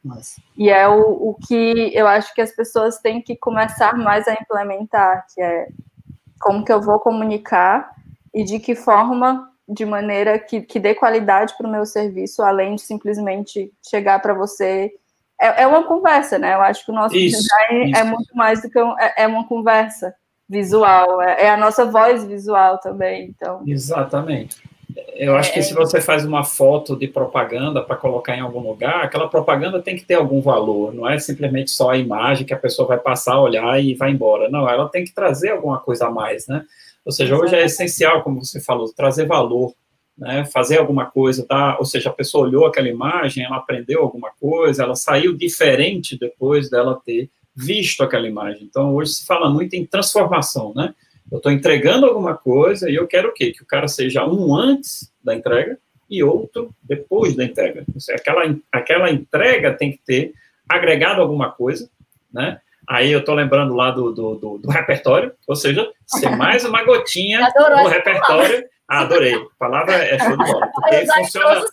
[0.55, 4.33] e é o, o que eu acho que as pessoas têm que começar mais a
[4.33, 5.67] implementar, que é
[6.39, 7.93] como que eu vou comunicar
[8.33, 12.75] e de que forma, de maneira que, que dê qualidade para o meu serviço, além
[12.75, 14.93] de simplesmente chegar para você
[15.39, 16.53] é, é, uma conversa, né?
[16.53, 17.99] Eu acho que o nosso isso, design isso.
[17.99, 20.13] é muito mais do que um, é, é, uma conversa
[20.47, 23.25] visual, é, é, a nossa voz visual também.
[23.25, 23.61] Então.
[23.65, 24.61] Exatamente.
[25.15, 29.03] Eu acho que se você faz uma foto de propaganda para colocar em algum lugar,
[29.03, 32.59] aquela propaganda tem que ter algum valor, não é simplesmente só a imagem que a
[32.59, 34.49] pessoa vai passar, olhar e vai embora.
[34.49, 36.63] Não, ela tem que trazer alguma coisa a mais, né?
[37.05, 39.73] Ou seja, hoje é essencial, como você falou, trazer valor,
[40.17, 40.45] né?
[40.45, 41.77] fazer alguma coisa, tá?
[41.77, 46.69] ou seja, a pessoa olhou aquela imagem, ela aprendeu alguma coisa, ela saiu diferente depois
[46.69, 48.63] dela ter visto aquela imagem.
[48.63, 50.93] Então, hoje se fala muito em transformação, né?
[51.31, 53.51] Eu estou entregando alguma coisa e eu quero o quê?
[53.51, 55.77] Que o cara seja um antes da entrega
[56.09, 57.83] e outro depois da entrega.
[57.97, 60.33] Seja, aquela, aquela entrega tem que ter
[60.67, 61.89] agregado alguma coisa,
[62.31, 62.59] né?
[62.87, 66.83] Aí eu estou lembrando lá do, do, do, do, repertório, ou seja, ser mais uma
[66.83, 69.33] gotinha do repertório ah, adorei.
[69.33, 70.69] A palavra é show de bola.
[70.75, 71.65] Porque funciona,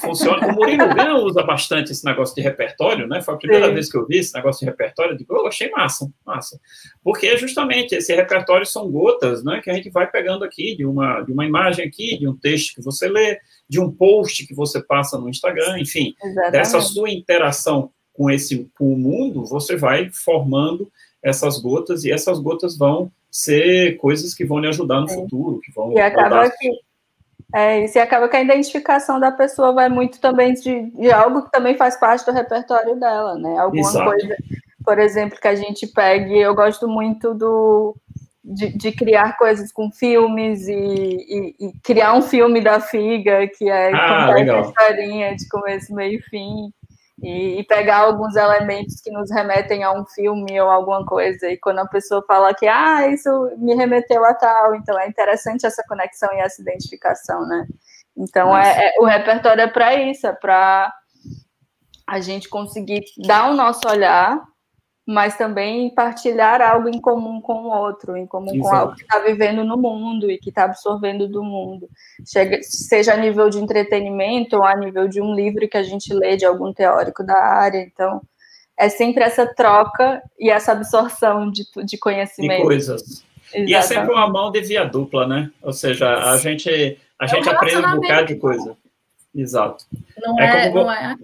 [0.00, 0.46] funciona.
[0.46, 3.20] O Murilo Gana usa bastante esse negócio de repertório, né?
[3.20, 3.74] Foi a primeira Sim.
[3.74, 5.12] vez que eu vi esse negócio de repertório.
[5.12, 6.58] Eu digo, oh, achei massa, massa.
[7.02, 9.60] Porque justamente esse repertório são gotas, né?
[9.62, 12.76] Que a gente vai pegando aqui de uma, de uma imagem aqui, de um texto
[12.76, 13.38] que você lê,
[13.68, 16.52] de um post que você passa no Instagram, enfim, Exatamente.
[16.52, 20.90] dessa sua interação com esse com o mundo, você vai formando
[21.22, 25.14] essas gotas e essas gotas vão ser coisas que vão lhe ajudar no é.
[25.14, 26.70] futuro, que vão e acaba que
[27.52, 31.52] é, e acaba que a identificação da pessoa vai muito também de, de algo que
[31.52, 33.58] também faz parte do repertório dela, né?
[33.58, 34.10] Alguma Exato.
[34.10, 34.36] coisa,
[34.84, 37.96] por exemplo, que a gente pegue, eu gosto muito do
[38.44, 43.70] de, de criar coisas com filmes e, e, e, criar um filme da Figa, que
[43.70, 46.72] é ah, contar essa historinha de começo, meio e fim
[47.24, 51.48] e, e, pegar alguns elementos que nos remetem a um filme ou alguma coisa.
[51.48, 55.66] E quando a pessoa fala que, ah, isso me remeteu a tal, então é interessante
[55.66, 57.66] essa conexão e essa identificação, né?
[58.16, 60.92] Então, é, é, o repertório é para isso, é para
[62.06, 64.40] a gente conseguir dar o nosso olhar
[65.06, 68.62] mas também partilhar algo em comum com o outro, em comum Exato.
[68.62, 71.88] com algo que está vivendo no mundo e que está absorvendo do mundo,
[72.26, 76.12] Chega, seja a nível de entretenimento ou a nível de um livro que a gente
[76.12, 77.80] lê de algum teórico da área.
[77.80, 78.22] Então,
[78.78, 82.62] é sempre essa troca e essa absorção de, de conhecimento.
[82.62, 83.24] De coisas.
[83.52, 83.70] Exatamente.
[83.70, 85.50] E é sempre uma mão de via dupla, né?
[85.62, 88.76] Ou seja, a gente, a é gente aprende um bocado de coisa.
[89.34, 89.84] Exato.
[90.20, 90.84] Não é, é como...
[90.84, 91.16] não é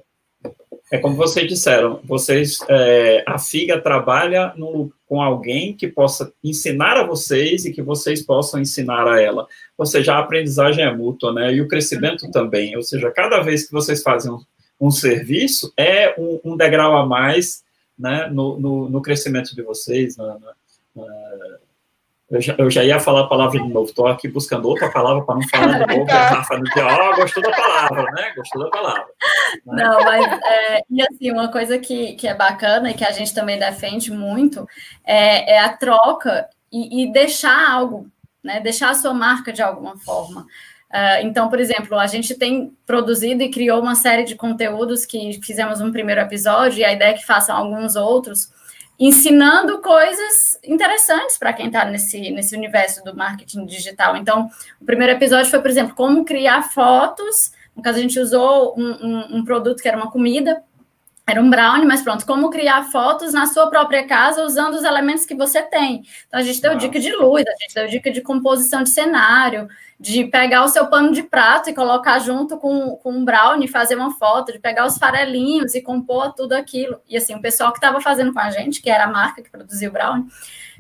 [0.91, 6.97] é como vocês disseram, vocês, é, a FIGA trabalha no, com alguém que possa ensinar
[6.97, 9.47] a vocês e que vocês possam ensinar a ela.
[9.79, 11.55] Ou seja, a aprendizagem é mútua, né?
[11.55, 12.77] E o crescimento também.
[12.77, 14.41] Ou seja, cada vez que vocês fazem um,
[14.81, 17.63] um serviço, é um, um, degrau a mais
[17.97, 20.55] né, no, no, no crescimento de vocês, na, na,
[20.97, 21.59] na
[22.31, 25.25] eu já, eu já, ia falar a palavra de novo, estou aqui buscando outra palavra
[25.25, 26.11] para não falar de novo.
[26.11, 28.33] a Rafa não diz, ó, oh, gostou da palavra, né?
[28.37, 29.07] Gostou da palavra.
[29.67, 29.83] Né?
[29.83, 33.35] Não, mas, é, e assim, uma coisa que, que é bacana e que a gente
[33.35, 34.65] também defende muito
[35.05, 38.07] é, é a troca e, e, deixar algo,
[38.45, 38.61] né?
[38.61, 40.43] Deixar a sua marca de alguma forma.
[40.91, 45.41] Uh, então, por exemplo, a gente tem produzido e criou uma série de conteúdos que
[45.43, 48.53] fizemos um primeiro episódio, e a ideia é que façam alguns outros
[49.01, 54.15] ensinando coisas interessantes para quem está nesse, nesse universo do marketing digital.
[54.15, 57.51] Então, o primeiro episódio foi, por exemplo, como criar fotos.
[57.75, 60.63] No caso, a gente usou um, um, um produto que era uma comida,
[61.31, 65.25] era um brownie, mas pronto, como criar fotos na sua própria casa usando os elementos
[65.25, 66.03] que você tem.
[66.27, 69.69] Então, a gente deu dica de luz, a gente deu dica de composição de cenário,
[69.99, 73.95] de pegar o seu pano de prato e colocar junto com, com um brownie, fazer
[73.95, 77.01] uma foto, de pegar os farelinhos e compor tudo aquilo.
[77.09, 79.51] E assim, o pessoal que estava fazendo com a gente, que era a marca que
[79.51, 80.27] produziu o brownie,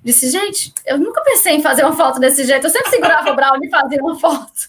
[0.02, 3.36] disse: gente, eu nunca pensei em fazer uma foto desse jeito, eu sempre segurava o
[3.36, 4.68] brownie e fazia uma foto.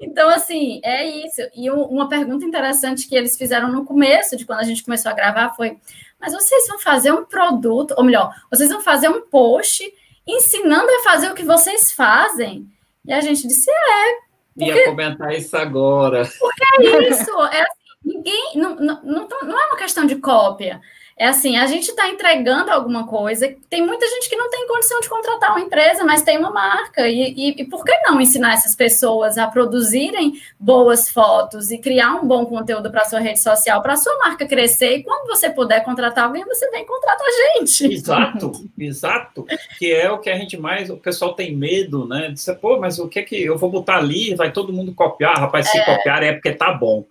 [0.00, 1.40] Então, assim, é isso.
[1.54, 5.14] E uma pergunta interessante que eles fizeram no começo, de quando a gente começou a
[5.14, 5.78] gravar, foi:
[6.20, 9.84] mas vocês vão fazer um produto, ou melhor, vocês vão fazer um post
[10.26, 12.66] ensinando a fazer o que vocês fazem?
[13.04, 14.26] E a gente disse, é.
[14.54, 16.28] Porque, Ia comentar isso agora.
[16.38, 17.30] Porque é isso.
[17.52, 17.70] É assim,
[18.04, 18.52] ninguém.
[18.56, 20.80] Não, não, não, não é uma questão de cópia.
[21.18, 23.54] É assim, a gente está entregando alguma coisa.
[23.70, 27.08] Tem muita gente que não tem condição de contratar uma empresa, mas tem uma marca.
[27.08, 32.16] E, e, e, por que não ensinar essas pessoas a produzirem boas fotos e criar
[32.16, 34.98] um bom conteúdo para sua rede social, para sua marca crescer?
[34.98, 37.86] E quando você puder contratar alguém, você vem e contrata a gente.
[37.86, 39.46] Exato, exato.
[39.78, 42.28] Que é o que a gente mais, o pessoal tem medo, né?
[42.28, 44.34] De dizer, pô, mas o que é que eu vou botar ali?
[44.34, 45.70] Vai todo mundo copiar, rapaz.
[45.70, 45.84] Se é...
[45.84, 47.06] copiar é porque tá bom.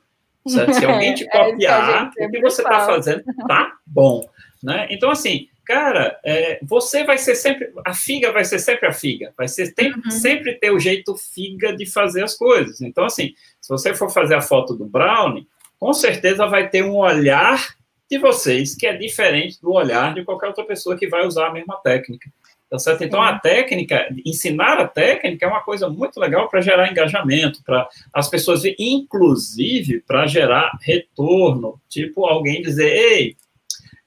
[0.47, 0.73] Certo?
[0.73, 4.27] Se alguém te é copiar, é o que você está fazendo tá bom.
[4.63, 4.87] Né?
[4.89, 9.33] Então, assim, cara, é, você vai ser sempre, a figa vai ser sempre a figa,
[9.37, 10.11] vai ser tem, uhum.
[10.11, 12.81] sempre ter o jeito figa de fazer as coisas.
[12.81, 15.47] Então, assim, se você for fazer a foto do Brownie,
[15.79, 17.75] com certeza vai ter um olhar
[18.09, 21.53] de vocês, que é diferente do olhar de qualquer outra pessoa que vai usar a
[21.53, 22.29] mesma técnica.
[22.69, 23.03] Tá certo?
[23.03, 27.87] Então, a técnica, ensinar a técnica é uma coisa muito legal para gerar engajamento, para
[28.11, 31.79] as pessoas inclusive para gerar retorno.
[31.87, 33.35] Tipo, alguém dizer, ei,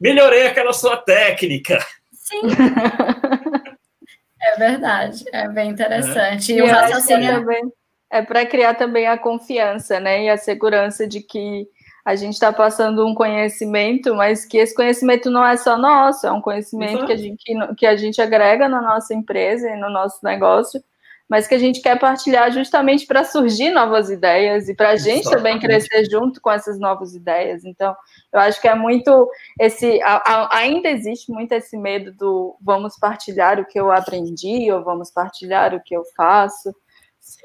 [0.01, 1.79] melhorei aquela sua técnica.
[2.13, 2.41] Sim.
[4.43, 6.53] é verdade, é bem interessante.
[6.53, 6.57] É.
[6.57, 7.47] E, e o raciocínio
[8.11, 10.25] é para criar também a confiança, né?
[10.25, 11.69] E a segurança de que
[12.09, 16.33] a gente está passando um conhecimento, mas que esse conhecimento não é só nosso, é
[16.33, 19.91] um conhecimento que a, gente, que, que a gente agrega na nossa empresa e no
[19.91, 20.83] nosso negócio,
[21.29, 25.29] mas que a gente quer partilhar justamente para surgir novas ideias e para a gente
[25.29, 27.63] também crescer junto com essas novas ideias.
[27.67, 27.95] Então,
[28.33, 29.31] eu acho que é muito
[29.61, 30.01] esse.
[30.03, 34.83] A, a, ainda existe muito esse medo do vamos partilhar o que eu aprendi, ou
[34.83, 36.75] vamos partilhar o que eu faço.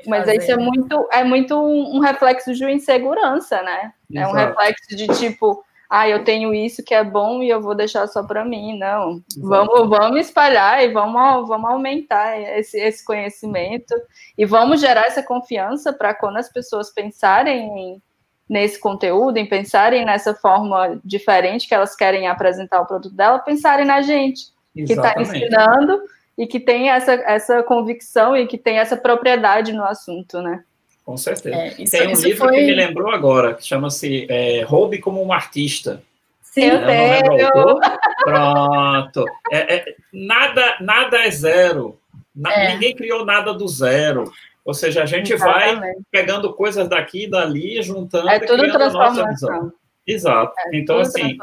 [0.08, 3.94] Mas isso é muito, é muito um reflexo de insegurança, né?
[4.10, 4.28] Exato.
[4.28, 7.76] É um reflexo de tipo, ah, eu tenho isso que é bom e eu vou
[7.76, 8.78] deixar só para mim.
[8.78, 13.94] Não, vamos, vamos espalhar e vamos, vamos aumentar esse, esse conhecimento
[14.38, 18.02] e vamos gerar essa confiança para quando as pessoas pensarem
[18.50, 23.86] nesse conteúdo, em pensarem nessa forma diferente que elas querem apresentar o produto dela, pensarem
[23.86, 26.02] na gente que está ensinando
[26.38, 30.64] e que tem essa, essa convicção e que tem essa propriedade no assunto, né?
[31.06, 31.56] Com certeza.
[31.56, 32.56] É, isso, tem um livro foi...
[32.56, 36.02] que me lembrou agora, que chama-se é, Roube como um Artista.
[36.42, 37.80] Sim, eu tenho.
[38.24, 39.26] Pronto.
[39.52, 42.00] É, é, nada, nada é zero.
[42.36, 42.74] Na, é.
[42.74, 44.32] Ninguém criou nada do zero.
[44.64, 45.80] Ou seja, a gente Exatamente.
[45.80, 49.74] vai pegando coisas daqui e dali, juntando é tudo transformação.
[50.06, 50.54] Exato.
[50.60, 51.38] É, então, assim,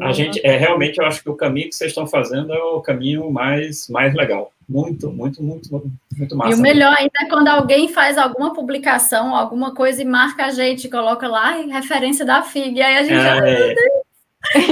[0.00, 2.80] a gente, é, realmente, eu acho que o caminho que vocês estão fazendo é o
[2.80, 4.52] caminho mais, mais legal.
[4.68, 5.70] Muito, muito, muito,
[6.16, 6.56] muito massa.
[6.56, 10.50] E o melhor ainda é quando alguém faz alguma publicação, alguma coisa e marca a
[10.50, 13.14] gente, coloca lá referência da FIG, e aí a gente...
[13.14, 14.07] É,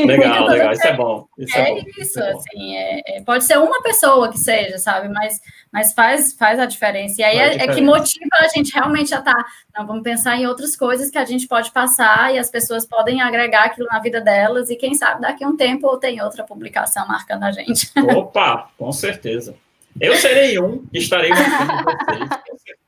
[0.07, 1.27] Legal, legal, isso é bom.
[1.39, 4.79] Isso é, é bom, isso, é assim, é, é, pode ser uma pessoa que seja,
[4.79, 5.41] sabe, mas,
[5.73, 7.21] mas faz, faz a diferença.
[7.21, 9.47] E aí é, é, que motiva a gente realmente a estar, tá,
[9.77, 13.21] não, vamos pensar em outras coisas que a gente pode passar e as pessoas podem
[13.21, 16.45] agregar aquilo na vida delas e quem sabe daqui a um tempo ou tem outra
[16.45, 17.91] publicação marcando a gente.
[18.17, 19.55] Opa, com certeza.
[20.01, 22.86] Eu serei um, estarei com vocês, com certeza.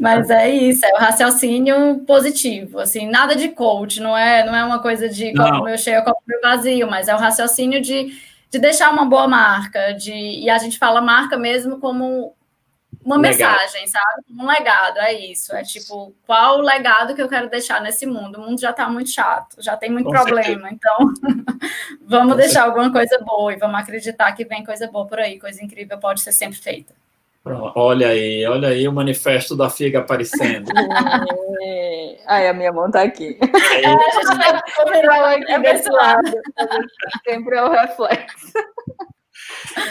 [0.00, 4.64] Mas é isso, é o raciocínio positivo, assim, nada de coach, não é, não é
[4.64, 8.16] uma coisa de copo meu cheio, copo meu vazio, mas é o raciocínio de,
[8.50, 12.34] de deixar uma boa marca, de, e a gente fala marca mesmo como
[13.04, 13.52] uma legado.
[13.60, 14.22] mensagem, sabe?
[14.30, 15.54] Um legado, é isso.
[15.54, 18.38] É tipo, qual o legado que eu quero deixar nesse mundo?
[18.38, 20.42] O mundo já tá muito chato, já tem muito Com problema.
[20.42, 20.68] Certeza.
[20.72, 21.12] Então,
[22.06, 22.64] vamos Com deixar certeza.
[22.64, 26.22] alguma coisa boa e vamos acreditar que vem coisa boa por aí, coisa incrível pode
[26.22, 26.94] ser sempre feita.
[27.46, 30.70] Olha aí, olha aí o manifesto da FIGA aparecendo.
[31.66, 32.18] É.
[32.26, 33.38] Ai, a minha mão tá aqui.
[33.40, 36.30] É, a gente vai aqui desse lado.
[37.26, 38.52] Sempre é o reflexo.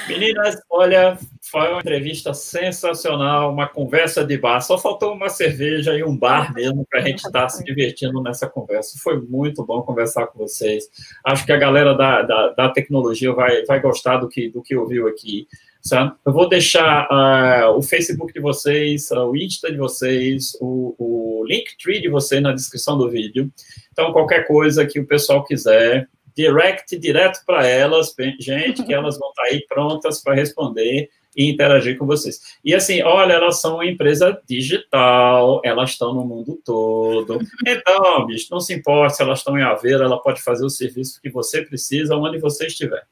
[0.08, 4.62] Meninas, olha, foi uma entrevista sensacional, uma conversa de bar.
[4.62, 8.22] Só faltou uma cerveja e um bar mesmo para a gente estar tá se divertindo
[8.22, 9.00] nessa conversa.
[9.02, 10.86] Foi muito bom conversar com vocês.
[11.26, 14.76] Acho que a galera da, da, da tecnologia vai, vai gostar do que, do que
[14.76, 15.48] ouviu aqui.
[15.84, 16.16] Sabe?
[16.26, 21.46] Eu vou deixar uh, o Facebook de vocês, uh, o Insta de vocês, o, o
[21.46, 23.52] Linktree de vocês na descrição do vídeo.
[23.92, 29.30] Então, qualquer coisa que o pessoal quiser, direct direto para elas, gente, que elas vão
[29.30, 32.40] estar tá aí prontas para responder e interagir com vocês.
[32.64, 37.40] E assim, olha, elas são uma empresa digital, elas estão no mundo todo.
[37.68, 41.22] Então, bicho, não se importa se elas estão em Aveiro, ela pode fazer o serviço
[41.22, 43.04] que você precisa onde você estiver.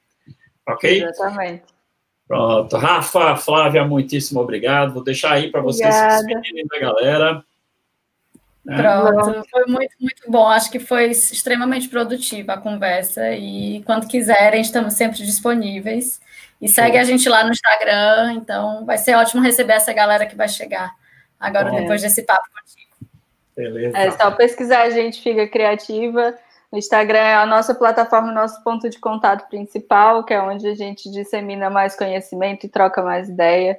[0.66, 1.04] Ok?
[1.04, 1.64] Exatamente.
[2.32, 2.78] Pronto.
[2.78, 4.94] Rafa, Flávia, muitíssimo obrigado.
[4.94, 7.44] Vou deixar aí para vocês se despedirem da galera.
[8.64, 8.78] Né?
[8.82, 10.48] Pronto, foi muito, muito bom.
[10.48, 16.22] Acho que foi extremamente produtiva a conversa e quando quiserem, estamos sempre disponíveis.
[16.62, 20.36] E segue a gente lá no Instagram, então vai ser ótimo receber essa galera que
[20.36, 20.96] vai chegar
[21.38, 21.82] agora é.
[21.82, 23.12] depois desse papo contigo.
[23.58, 23.98] Beleza.
[23.98, 26.34] É só pesquisar a gente, fica criativa.
[26.72, 30.74] O Instagram é a nossa plataforma, nosso ponto de contato principal, que é onde a
[30.74, 33.78] gente dissemina mais conhecimento e troca mais ideia.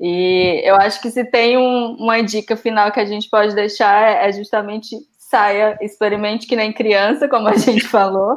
[0.00, 4.26] E eu acho que se tem um, uma dica final que a gente pode deixar
[4.26, 8.36] é justamente saia, experimente que nem criança, como a gente falou.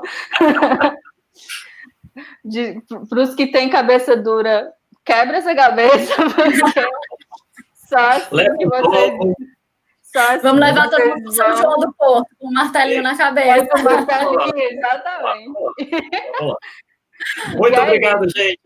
[3.09, 4.71] Para os que têm cabeça dura,
[5.03, 6.87] quebra essa cabeça, porque
[7.87, 9.56] só assim que vocês.
[10.17, 13.67] Tá, Vamos levar todo mundo para São João do Porto, com um martelinho na cabeça.
[13.77, 15.53] Um martelinho, exatamente.
[17.55, 18.59] Muito obrigado, gente.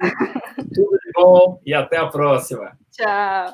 [0.74, 2.72] Tudo de bom e até a próxima.
[2.90, 3.54] Tchau.